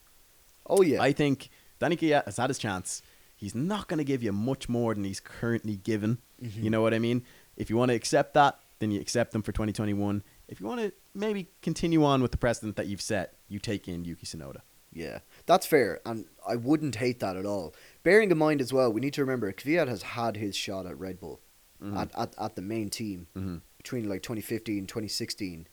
[0.66, 1.02] oh yeah.
[1.02, 1.50] I think
[1.80, 3.02] Danny Kvyat has had his chance.
[3.34, 6.18] He's not going to give you much more than he's currently given.
[6.40, 6.62] Mhm.
[6.62, 7.24] You know what I mean?
[7.56, 10.22] If you want to accept that, then you accept them for 2021.
[10.52, 13.88] If you want to maybe continue on with the precedent that you've set, you take
[13.88, 14.60] in Yuki Tsunoda.
[14.92, 17.74] Yeah, that's fair, and I wouldn't hate that at all.
[18.02, 20.98] Bearing in mind as well, we need to remember Kvyat has had his shot at
[20.98, 21.40] Red Bull
[21.82, 21.96] Mhm.
[21.96, 23.62] at, at at the main team Mhm.
[23.78, 25.66] between like 2015 and 2016.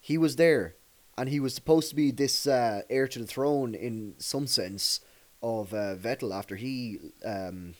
[0.00, 0.74] He was there,
[1.16, 4.98] and he was supposed to be this uh, heir to the throne in some sense
[5.40, 7.74] of uh, Vettel after he um,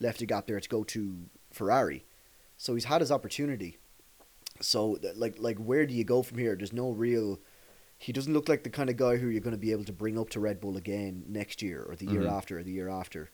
[0.00, 2.06] left a gap there to go to Ferrari.
[2.56, 3.76] So he's had his opportunity.
[4.62, 6.54] So like like where do you go from here?
[6.56, 7.40] There's no real.
[7.98, 9.92] He doesn't look like the kind of guy who you're going to be able to
[9.92, 12.32] bring up to Red Bull again next year or the year Mhm.
[12.32, 13.30] after or the year after.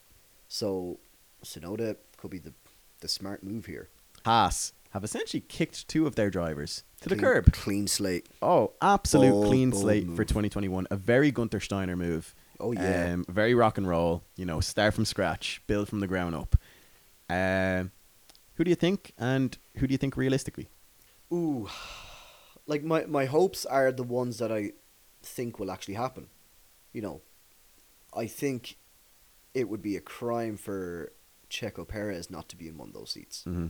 [0.48, 0.98] So
[1.42, 2.52] Tsunoda could be the
[3.00, 3.88] the smart move here.
[4.24, 7.52] Haas have essentially kicked two of their drivers to the curb.
[7.52, 8.26] Clean slate.
[8.42, 10.86] Oh, absolute Bold, clean bold slate for 2021.
[10.90, 12.34] A very Gunter Steiner move.
[12.58, 13.12] Oh yeah.
[13.12, 14.24] Um, very rock and roll.
[14.36, 16.56] You know, start from scratch, build from the ground up.
[17.30, 17.92] Um,
[18.54, 20.68] who do you think, and who do you think realistically?
[21.32, 21.68] Ooh,
[22.66, 24.72] like my my hopes are the ones that I
[25.22, 26.28] think will actually happen.
[26.92, 27.20] You know,
[28.14, 28.78] I think
[29.54, 31.12] it would be a crime for
[31.50, 33.44] Checo Perez not to be in one of those seats.
[33.46, 33.68] Mm-hmm.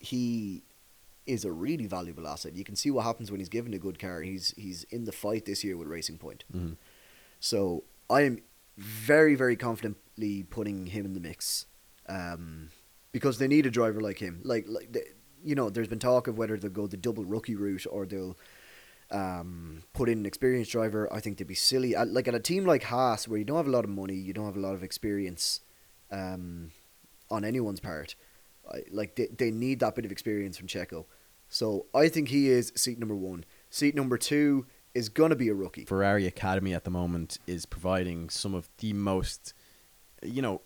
[0.00, 0.64] He
[1.26, 2.54] is a really valuable asset.
[2.54, 4.22] You can see what happens when he's given a good car.
[4.22, 6.44] He's he's in the fight this year with Racing Point.
[6.54, 6.74] Mm-hmm.
[7.40, 8.42] So I am
[8.76, 11.66] very, very confidently putting him in the mix,
[12.08, 12.70] um,
[13.12, 14.40] because they need a driver like him.
[14.44, 15.04] Like, like the,
[15.46, 18.36] you know, there's been talk of whether they'll go the double rookie route or they'll
[19.12, 21.10] um, put in an experienced driver.
[21.12, 21.94] I think they'd be silly.
[21.94, 24.32] Like at a team like Haas, where you don't have a lot of money, you
[24.32, 25.60] don't have a lot of experience
[26.10, 26.72] um,
[27.30, 28.16] on anyone's part.
[28.90, 31.04] Like they, they need that bit of experience from Checo.
[31.48, 33.44] So I think he is seat number one.
[33.70, 35.84] Seat number two is going to be a rookie.
[35.84, 39.54] Ferrari Academy at the moment is providing some of the most,
[40.24, 40.62] you know,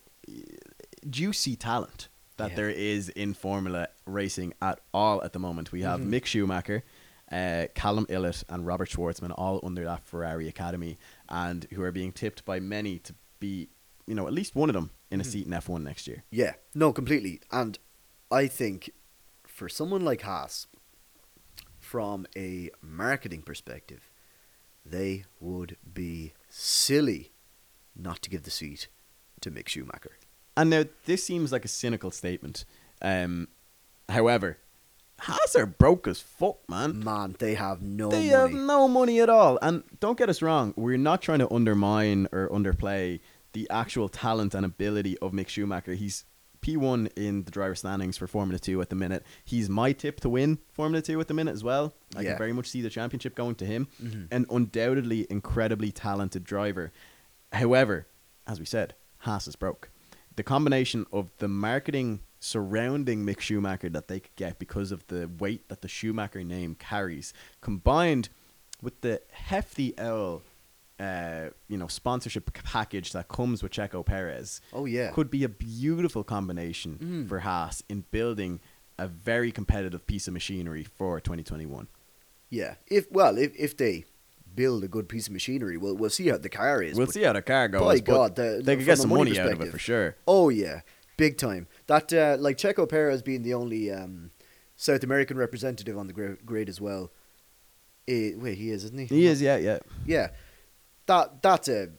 [1.11, 2.09] juicy talent
[2.41, 2.57] that Yeah.
[2.57, 5.73] there is in Formula racing at all at the moment.
[5.73, 6.09] We have Mhm.
[6.11, 6.83] Mick Schumacher,
[7.31, 12.13] uh, Callum Ilott, and Robert Shwartzman all under that Ferrari Academy, and who are being
[12.13, 13.69] tipped by many to be,
[14.07, 15.27] you know, at least one of them in a Mhm.
[15.33, 16.25] seat in F1 next year.
[16.31, 17.41] Yeah, no, completely.
[17.51, 17.79] And
[18.31, 18.91] I think
[19.45, 20.67] for someone like Haas,
[21.79, 24.11] from a marketing perspective,
[24.85, 27.33] they would be silly
[27.95, 28.89] not to give the seat
[29.41, 30.17] to Mick Schumacher.
[30.57, 32.65] And now this seems like a cynical statement.
[33.03, 33.49] Um,
[34.09, 34.59] however,
[35.21, 37.05] Haas are broke as fuck, man.
[37.05, 38.29] Man, they have no they money.
[38.29, 39.59] have no money at all.
[39.63, 43.21] And don't get us wrong, we're not trying to undermine or underplay
[43.53, 45.95] the actual talent and ability of Mick Schumacher.
[45.95, 46.25] He's
[46.63, 49.25] P1 in the driver standings for Formula 2 at the minute.
[49.45, 51.95] He's my tip to win Formula 2 at the minute as well.
[52.17, 52.31] I Yeah.
[52.31, 53.89] can very much see the championship going to him.
[54.03, 54.29] Mhm.
[54.31, 56.93] An undoubtedly incredibly talented driver.
[57.53, 58.07] However,
[58.47, 59.90] as we said, Haas is broke.
[60.41, 65.29] The combination of the marketing surrounding Mick Schumacher that they could get because of the
[65.39, 68.31] weight that the Schumacher name carries, combined
[68.81, 70.41] with the hefty L,
[70.99, 75.11] uh, you know, sponsorship package that comes with Checo Perez, Oh yeah.
[75.11, 77.29] could be a beautiful combination Mm.
[77.29, 78.61] for Haas in building
[78.97, 81.87] a very competitive piece of machinery for 2021.
[82.49, 82.77] Yeah.
[82.87, 84.07] If well, if if they
[84.55, 86.97] build a good piece of machinery, we'll we'll see how the car is.
[86.97, 87.83] We'll see how the car goes.
[87.83, 90.17] By God, the, they could get some money money out of it for sure.
[90.27, 90.81] Oh yeah,
[91.17, 91.67] big time.
[91.87, 94.31] That uh, like Checo Perez being the only um,
[94.77, 97.13] South American representative on the grid as well.
[98.09, 99.07] Eh, wait, he is, isn't he?
[99.07, 99.79] He is, yeah, yeah.
[100.07, 100.29] Yeah,
[101.07, 101.91] that that's a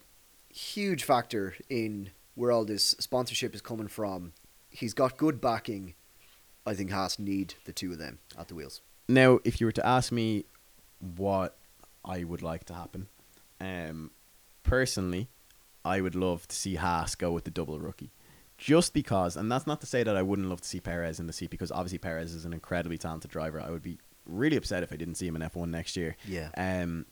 [0.49, 4.33] huge factor in where all this sponsorship is coming from.
[4.69, 5.93] He's got good backing.
[6.65, 8.81] I think Haas need the two of them at the wheels.
[9.07, 10.45] Now, if you were to ask me
[10.99, 11.57] what
[12.05, 13.07] I would like to happen,
[13.59, 14.11] um,
[14.63, 15.29] personally,
[15.85, 18.11] I would love to see Haas go with the double rookie.
[18.57, 21.25] Just because, and that's not to say that I wouldn't love to see Perez in
[21.27, 23.59] the seat, because obviously Perez is an incredibly talented driver.
[23.59, 23.97] I would be
[24.27, 26.15] really upset if I didn't see him in F1 next year.
[26.27, 27.05] Yeah, Um,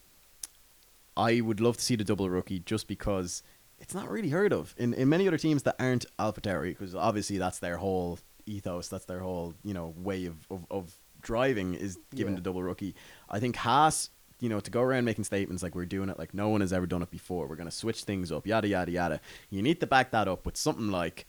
[1.17, 3.43] I would love to see the double rookie just because
[3.79, 7.37] it's not really heard of in, in many other teams that aren't AlphaTauri because obviously
[7.37, 11.97] that's their whole ethos, that's their whole you know way of of, of driving is
[12.15, 12.37] given Yeah.
[12.37, 12.95] the double rookie.
[13.29, 14.09] I think Haas,
[14.39, 16.71] you know, to go around making statements like we're doing it like no one has
[16.73, 19.21] ever done it before, we're going to switch things up, yada yada yada.
[19.49, 21.25] You need to back that up with something like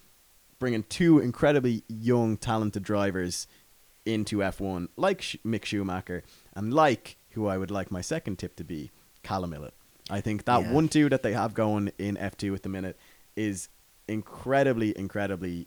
[0.59, 3.47] bringing two incredibly young, talented drivers
[4.07, 6.23] into F1, like Sch- Mick Schumacher,
[6.55, 8.91] and like who I would like my second tip to be,
[9.23, 9.71] Callum Ilott.
[10.09, 10.73] I think that Yeah.
[10.73, 12.97] one two that they have going in F2 at the minute
[13.37, 13.69] is
[14.09, 15.67] incredibly, incredibly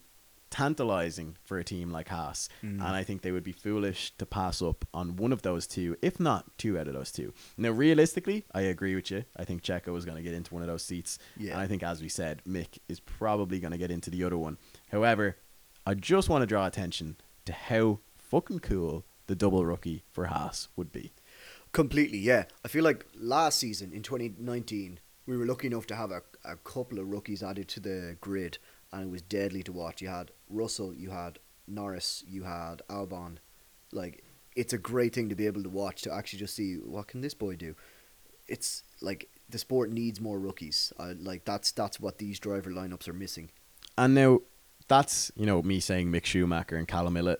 [0.53, 2.47] tantalizing for a team like Haas.
[2.63, 2.73] Mm.
[2.73, 5.97] And I think they would be foolish to pass up on one of those two,
[6.03, 7.33] if not two out of those two.
[7.57, 9.25] Now, realistically, I agree with you.
[9.35, 11.17] I think Checo is going to get into one of those seats.
[11.37, 11.53] Yeah.
[11.53, 14.37] And I think, as we said, Mick is probably going to get into the other
[14.37, 14.57] one.
[14.91, 15.37] However,
[15.87, 20.67] I just want to draw attention to how fucking cool the double rookie for Haas
[20.75, 21.13] would be.
[21.71, 22.43] Completely, yeah.
[22.63, 26.57] I feel like last season in 2019, we were lucky enough to have a, a
[26.57, 28.59] couple of rookies added to the grid,
[28.91, 30.01] and it was deadly to watch.
[30.01, 33.37] You had Russell, you had Norris, you had Albon.
[33.91, 34.23] Like,
[34.55, 37.21] it's a great thing to be able to watch to actually just see what can
[37.21, 37.75] this boy do.
[38.47, 40.93] It's like the sport needs more rookies.
[40.99, 43.49] Uh, like that's that's what these driver lineups are missing.
[43.97, 44.39] And now
[44.87, 47.37] that's you know me saying Mick Schumacher and Callum Ilott.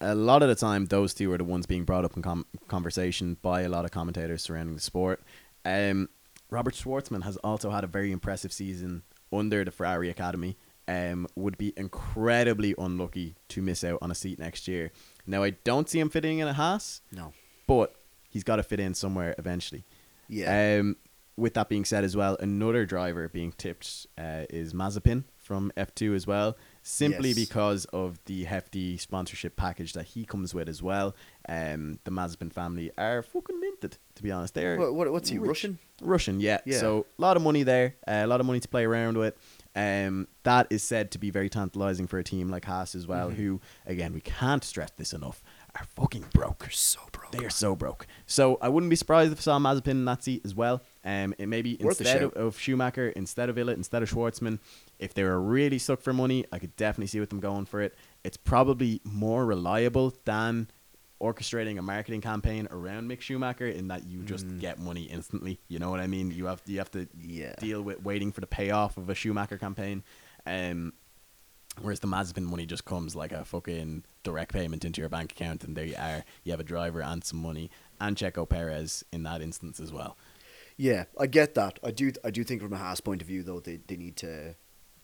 [0.00, 2.46] A lot of the time, those two are the ones being brought up in com-
[2.68, 5.20] conversation by a lot of commentators surrounding the sport.
[5.64, 6.08] Um,
[6.50, 10.56] Robert Shwartzman has also had a very impressive season under the Ferrari Academy.
[10.88, 14.90] Um, would be incredibly unlucky to miss out on a seat next year.
[15.26, 17.34] Now, I don't see him fitting in a Haas, No.
[17.66, 17.94] but
[18.30, 19.84] he's got to fit in somewhere eventually.
[20.28, 20.78] Yeah.
[20.80, 20.96] Um,
[21.36, 26.14] with that being said, as well, another driver being tipped uh, is Mazepin from F2
[26.16, 27.38] as well, simply Yes.
[27.38, 31.14] because of the hefty sponsorship package that he comes with as well.
[31.48, 34.54] Um, the Mazepin family are fucking minted, to be honest.
[34.54, 35.48] They're what, what, what's he rich.
[35.48, 35.78] Russian?
[36.00, 36.58] Russian, yeah.
[36.64, 36.78] Yeah.
[36.78, 39.34] So a lot of money there, uh, a lot of money to play around with.
[39.78, 43.30] Um, that is said to be very tantalizing for a team like Haas as well,
[43.30, 43.34] Mhm.
[43.34, 45.40] who, again, we can't stress this enough,
[45.76, 46.58] are fucking broke.
[46.60, 47.30] They're so broke.
[47.30, 48.06] They are so broke.
[48.26, 50.82] So I wouldn't be surprised if I saw Mazepin in that seat as well.
[51.04, 54.58] Um, it maybe Worth instead of, of Schumacher, instead of Ilott, instead of Shwartzman,
[54.98, 57.80] if they were really stuck for money, I could definitely see with them going for
[57.80, 57.94] it.
[58.24, 60.68] It's probably more reliable than
[61.20, 64.60] orchestrating a marketing campaign around Mick Schumacher in that you just Mm.
[64.60, 65.58] get money instantly.
[65.68, 66.30] You know what I mean?
[66.30, 67.54] You have you have to Yeah.
[67.58, 70.04] deal with waiting for the payoff of a Schumacher campaign.
[70.46, 70.92] Um,
[71.80, 75.64] whereas the Mazepin money just comes like a fucking direct payment into your bank account,
[75.64, 76.24] and there you are.
[76.44, 80.16] You have a driver and some money, and Checo Perez in that instance as well.
[80.76, 81.80] Yeah, I get that.
[81.82, 82.12] I do.
[82.24, 84.54] I do think from a Haas point of view, though, they they need to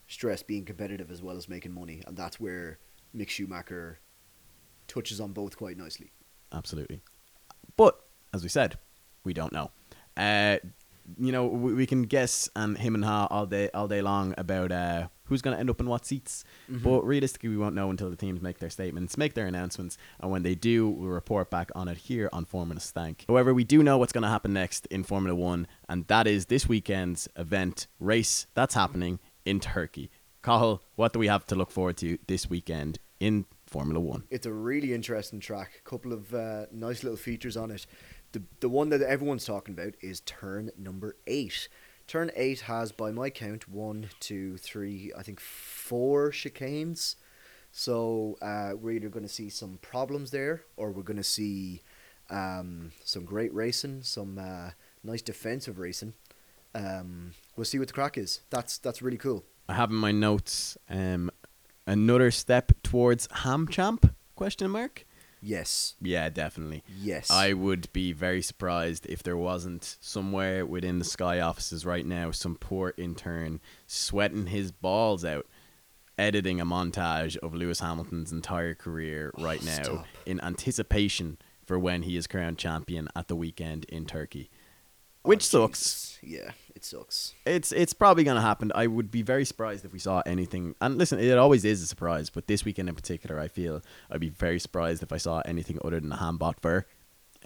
[0.07, 2.79] stress being competitive as well as making money, and that's where
[3.17, 3.99] Mick Schumacher
[4.89, 6.11] touches on both quite nicely.
[6.53, 7.01] Absolutely.
[7.77, 7.99] But
[8.33, 8.79] as we said,
[9.25, 9.71] we don't know.
[10.17, 10.59] Uh,
[11.19, 14.35] you know, we, we can guess and him and her all day all day long
[14.39, 16.45] about uh, who's going to end up in what seats.
[16.71, 16.83] Mm-hmm.
[16.83, 20.31] But realistically, we won't know until the teams make their statements, make their announcements, and
[20.31, 23.25] when they do, we'll report back on it here on Formula Stank.
[23.29, 26.47] However, we do know what's going to happen next in Formula One, and that is
[26.47, 30.11] this weekend's event race that's happening in Turkey.
[30.43, 34.23] Cahill, what do we have to look forward to this weekend in Formula One?
[34.31, 35.73] It's a really interesting track.
[35.85, 37.87] A couple of uh, nice little features on it.
[38.31, 41.69] The the one that everyone's talking about is turn number eight.
[42.07, 47.17] Turn eight has, by my count, one, two, three, I think four chicanes.
[47.73, 51.83] So uh, we're either going to see some problems there, or we're going to see
[52.31, 54.71] um, some great racing, some uh,
[55.03, 56.15] nice defensive racing.
[56.77, 58.41] Um, we'll see what the crack is.
[58.51, 59.43] That's that's really cool.
[59.69, 61.31] I have in my notes um,
[61.87, 64.15] another step towards Ham Champ?
[64.37, 65.07] Question mark.
[65.47, 66.83] Yes, Yeah, definitely.
[66.99, 67.31] yes.
[67.31, 72.31] I would be very surprised if there wasn't somewhere within the Sky offices right now
[72.31, 75.47] some poor intern sweating his balls out,
[76.17, 80.07] editing a montage of Lewis Hamilton's entire career oh, right now stop.
[80.25, 84.49] in anticipation for when he is crowned champion at the weekend in Turkey.
[85.25, 86.19] Oh, Which sucks.
[86.23, 87.35] Yeah, it sucks.
[87.47, 88.73] It's it's probably gonna happen.
[88.75, 90.75] I would be very surprised if we saw anything.
[90.81, 94.21] And listen, it always is a surprise, but this weekend in particular, I feel I'd
[94.21, 96.87] be very surprised if I saw anything other than a Hambot Ver.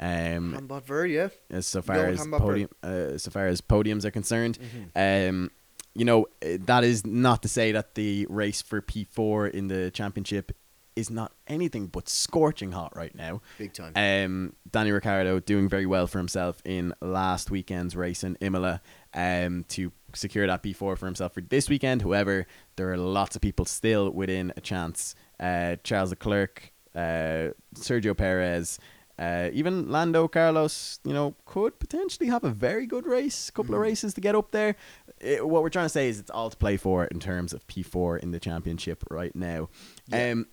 [0.01, 1.29] Um, Hambot Ver, yeah.
[1.51, 4.59] as so far as podium, uh, so far as podiums are concerned,
[4.95, 5.29] Mhm.
[5.29, 5.51] um,
[5.95, 9.67] you know uh, that is not to say that the race for P four in
[9.69, 10.53] the championship
[10.99, 13.41] is not anything but scorching hot right now.
[13.59, 13.93] Big time.
[13.95, 18.81] Um, Danny Ricciardo doing very well for himself in last weekend's race in Imola
[19.15, 22.03] um, to secure that P4 for himself for this weekend.
[22.03, 22.47] However,
[22.77, 25.15] there are lots of people still within a chance.
[25.39, 28.79] Uh, Charles Leclerc, uh, Sergio Perez,
[29.19, 33.75] uh, even Lando Carlos, you know, could potentially have a very good race, a couple
[33.75, 33.83] of Mhm.
[33.85, 34.77] races to get up there.
[35.21, 37.67] It, what we're trying to say is it's all to play for in terms of
[37.67, 39.69] P4 in the championship right now.
[40.07, 40.31] Yeah.
[40.31, 40.47] Um,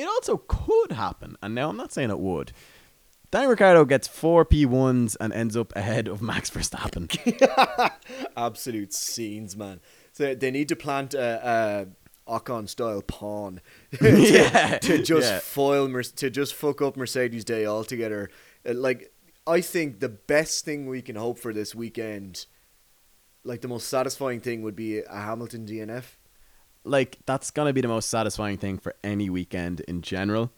[0.00, 2.52] it also could happen, and now I'm not saying it would.
[3.30, 7.06] Danny Ricciardo gets four P1s and ends up ahead of Max Verstappen.
[8.36, 9.80] Absolute scenes, man.
[10.12, 11.86] So they need to plant a,
[12.28, 13.60] a Ocon style pawn
[14.00, 15.38] to, Yeah, to just yeah.
[15.38, 18.30] foil Mer- to just fuck up Mercedes Day altogether.
[18.68, 19.12] Uh, Like
[19.46, 22.46] I think the best thing we can hope for this weekend,
[23.44, 26.16] like the most satisfying thing, would be a Hamilton DNF.
[26.84, 30.50] Like that's gonna be the most satisfying thing for any weekend in general.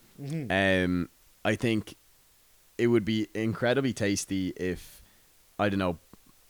[0.50, 1.08] Um,
[1.44, 1.96] I think
[2.78, 5.02] it would be incredibly tasty if
[5.58, 5.98] I don't know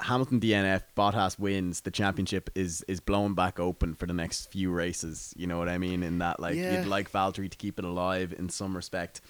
[0.00, 4.70] Hamilton DNF Bottas wins the championship is is blown back open for the next few
[4.70, 5.32] races.
[5.36, 6.02] You know what I mean?
[6.02, 6.72] In that like Yeah.
[6.72, 9.20] you'd like Valtteri to keep it alive in some respect.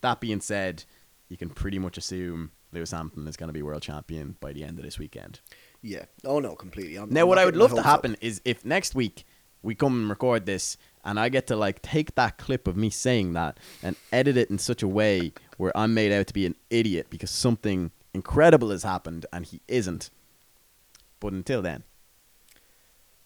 [0.00, 0.84] That being said,
[1.28, 4.64] you can pretty much assume Lewis Hamilton is going to be world champion by the
[4.64, 5.40] end of this weekend.
[5.82, 6.06] Yeah.
[6.24, 6.96] Oh no, completely.
[6.96, 7.90] I'm, Now, I'm what I would love to hopes up.
[8.04, 9.24] happen is if next week
[9.62, 12.90] we come and record this and I get to like take that clip of me
[12.90, 16.46] saying that and edit it in such a way where I'm made out to be
[16.46, 20.10] an idiot because something incredible has happened and he isn't.
[21.20, 21.84] But until then,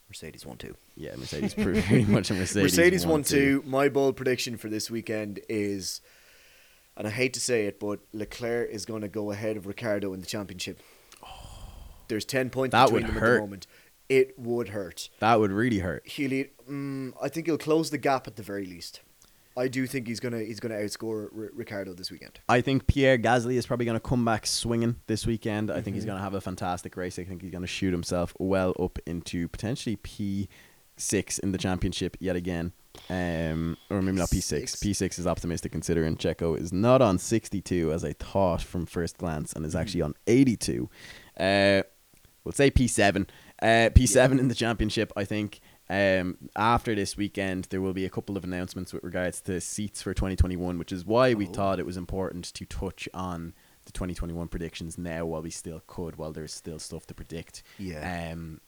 [0.08, 0.76] Mercedes one two.
[0.96, 2.76] yeah, Mercedes pretty much a Mercedes.
[2.76, 3.62] Mercedes one, two.
[3.66, 6.00] My bold prediction for this weekend is,
[6.96, 10.12] and I hate to say it, but Leclerc is going to go ahead of Ricciardo
[10.12, 10.80] in the championship.
[12.08, 13.66] There's ten points That between would them at the moment.
[14.08, 15.08] It would hurt.
[15.20, 16.06] That would really hurt.
[16.06, 16.32] He'll.
[16.32, 19.00] eat- Mm, I think he'll close the gap at the very least.
[19.56, 22.40] I do think he's gonna he's gonna outscore R- Ricciardo this weekend.
[22.48, 25.70] I think Pierre Gasly is probably going to come back swinging this weekend.
[25.70, 26.08] I think he's Mhm.
[26.08, 27.18] going to have a fantastic race.
[27.20, 32.16] I think he's going to shoot himself well up into potentially P6 in the championship
[32.20, 32.72] yet again.
[33.10, 34.76] Um, or maybe not P6.
[34.76, 34.82] P6.
[34.82, 39.52] P6 is optimistic considering Checo is not on 62 as I thought from first glance
[39.52, 39.80] and is Mhm.
[39.80, 40.88] actually on 82.
[41.38, 41.82] Uh,
[42.44, 43.26] we'll say P7.
[43.62, 45.60] Uh, P7 in the championship, I think.
[45.88, 50.02] Um, after this weekend, there will be a couple of announcements with regards to seats
[50.02, 51.52] for 2021, which is why we Oh.
[51.52, 53.54] thought it was important to touch on
[53.84, 57.62] the 2021 predictions now while we still could, while there's still stuff to predict.
[57.78, 58.32] Yeah.
[58.32, 58.60] Um,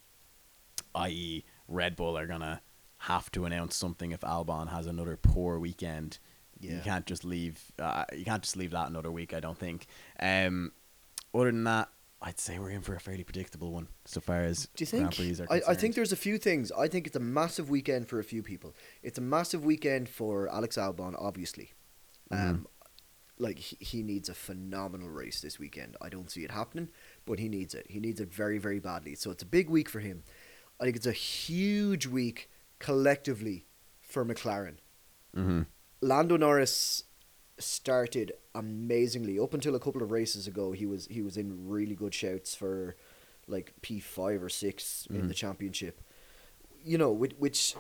[0.95, 2.63] i.e., Red Bull are gonna
[3.03, 6.19] have to announce something if Albon has another poor weekend.
[6.61, 6.77] Yeah.
[6.77, 7.73] You can't just leave.
[7.79, 9.33] Uh, you can't just leave that another week.
[9.35, 9.87] I don't think.
[10.19, 10.73] Um,
[11.35, 11.89] other than that,
[12.21, 15.15] I'd say we're in for a fairly predictable one so far as Do you Grand
[15.15, 15.37] think?
[15.39, 16.73] Prix are I, I think there's a few things.
[16.73, 18.75] I think it's a massive weekend for a few people.
[19.03, 21.73] It's a massive weekend for Alex Albon, obviously.
[22.33, 22.51] Mhm.
[22.51, 22.67] Um,
[23.39, 25.97] like he, he needs a phenomenal race this weekend.
[26.01, 26.89] I don't see it happening,
[27.25, 27.87] but he needs it.
[27.89, 29.15] He needs it very very badly.
[29.15, 30.25] So it's a big week for him.
[30.81, 32.51] I think it's a huge week
[32.81, 33.67] collectively
[34.01, 34.79] for McLaren.
[35.37, 35.63] Mm-hmm.
[36.01, 37.05] Lando Norris
[37.59, 40.73] started amazingly up until a couple of races ago.
[40.73, 42.97] He was he was in really good shouts for
[43.47, 45.29] like P five or 6 in Mhm.
[45.29, 46.01] the championship.
[46.85, 47.75] You know, which, which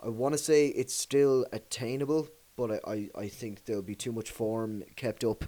[0.00, 4.12] I want to say it's still attainable, but I, I, I think there'll be too
[4.12, 5.44] much form kept up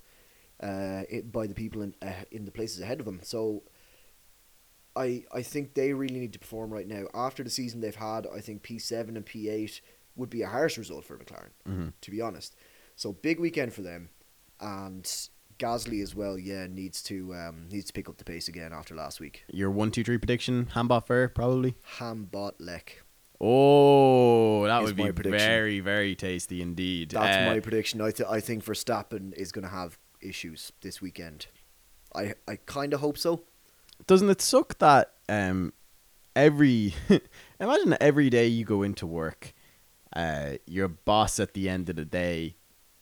[0.60, 3.20] uh, it, by the people in uh, in the places ahead of them.
[3.22, 3.62] So.
[4.96, 7.06] I, I think they really need to perform right now.
[7.14, 9.80] After the season they've had, I think P seven and P eight
[10.14, 11.88] would be a harsh result for McLaren Mm-hmm.
[12.00, 12.54] to be honest.
[12.96, 14.08] So big weekend for them,
[14.60, 15.04] and
[15.58, 16.38] Gasly as well.
[16.38, 19.44] Yeah, needs to um, needs to pick up the pace again after last week.
[19.52, 21.74] Your one, two, three prediction, Hambot Fair, probably.
[21.98, 23.02] Hambot Lek.
[23.40, 27.10] Oh, that would be very, very tasty indeed.
[27.10, 28.00] That's Uh, my prediction.
[28.00, 31.46] I th- I think Verstappen is going to have issues this weekend.
[32.14, 33.42] I I kind of hope so.
[34.06, 35.72] doesn't it suck that um
[36.36, 36.94] every
[37.60, 39.52] imagine that every day you go into work
[40.16, 42.56] uh your boss at the end of the day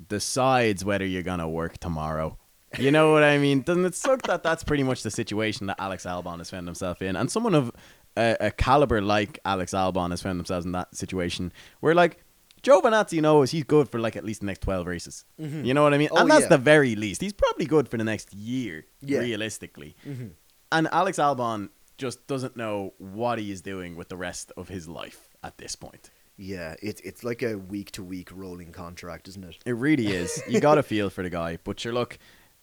[0.09, 2.37] decides whether you're gonna work tomorrow
[2.79, 5.77] you know what i mean doesn't it suck that that's pretty much the situation that
[5.79, 7.71] alex albon has found himself in and someone of
[8.17, 12.19] a, a caliber like alex albon has found themselves in that situation where like
[12.63, 15.25] Giovinazzi knows he's good for like at least the next 12 races.
[15.41, 15.67] Mhm.
[15.67, 16.11] You know what I mean?
[16.13, 16.49] Oh, and that's yeah.
[16.51, 17.21] the very least.
[17.21, 19.19] He's probably good for the next year, Yeah.
[19.19, 20.29] realistically Mm-hmm.
[20.71, 24.89] and Alex Albon just doesn't know what he is doing with the rest of his
[24.89, 26.12] life at this point.
[26.37, 29.57] Yeah, it's it's like a week to week rolling contract, isn't it?
[29.66, 30.43] It really is.
[30.49, 32.18] You got a feel for the guy, but sure, look,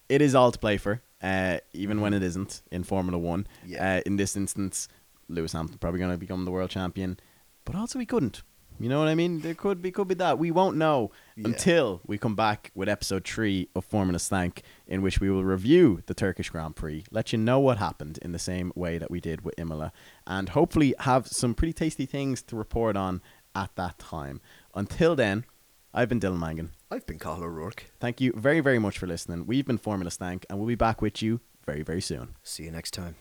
[0.10, 3.48] it is all to play for, uh, even when it isn't in Formula One.
[3.66, 3.98] Yeah.
[3.98, 4.88] Uh, in this instance,
[5.28, 7.20] Lewis Hamilton probably going to become the world champion,
[7.64, 8.42] but also he couldn't.
[8.82, 9.42] You know what I mean?
[9.42, 11.50] There could be could be that we won't know Yeah.
[11.50, 16.02] until we come back with episode three of Formula Stank, in which we will review
[16.06, 19.20] the Turkish Grand Prix, let you know what happened in the same way that we
[19.20, 19.92] did with Imola,
[20.26, 23.22] and hopefully have some pretty tasty things to report on
[23.56, 24.42] at that time.
[24.76, 25.46] Until then,
[25.94, 26.72] I've been Dylan Mangan.
[26.92, 27.92] I've been Cahill O'Rourke.
[28.00, 29.46] Thank you very, very much for listening.
[29.46, 32.36] We've been Formula Stank, and we'll be back with you very, very soon.
[32.44, 33.16] See you next time.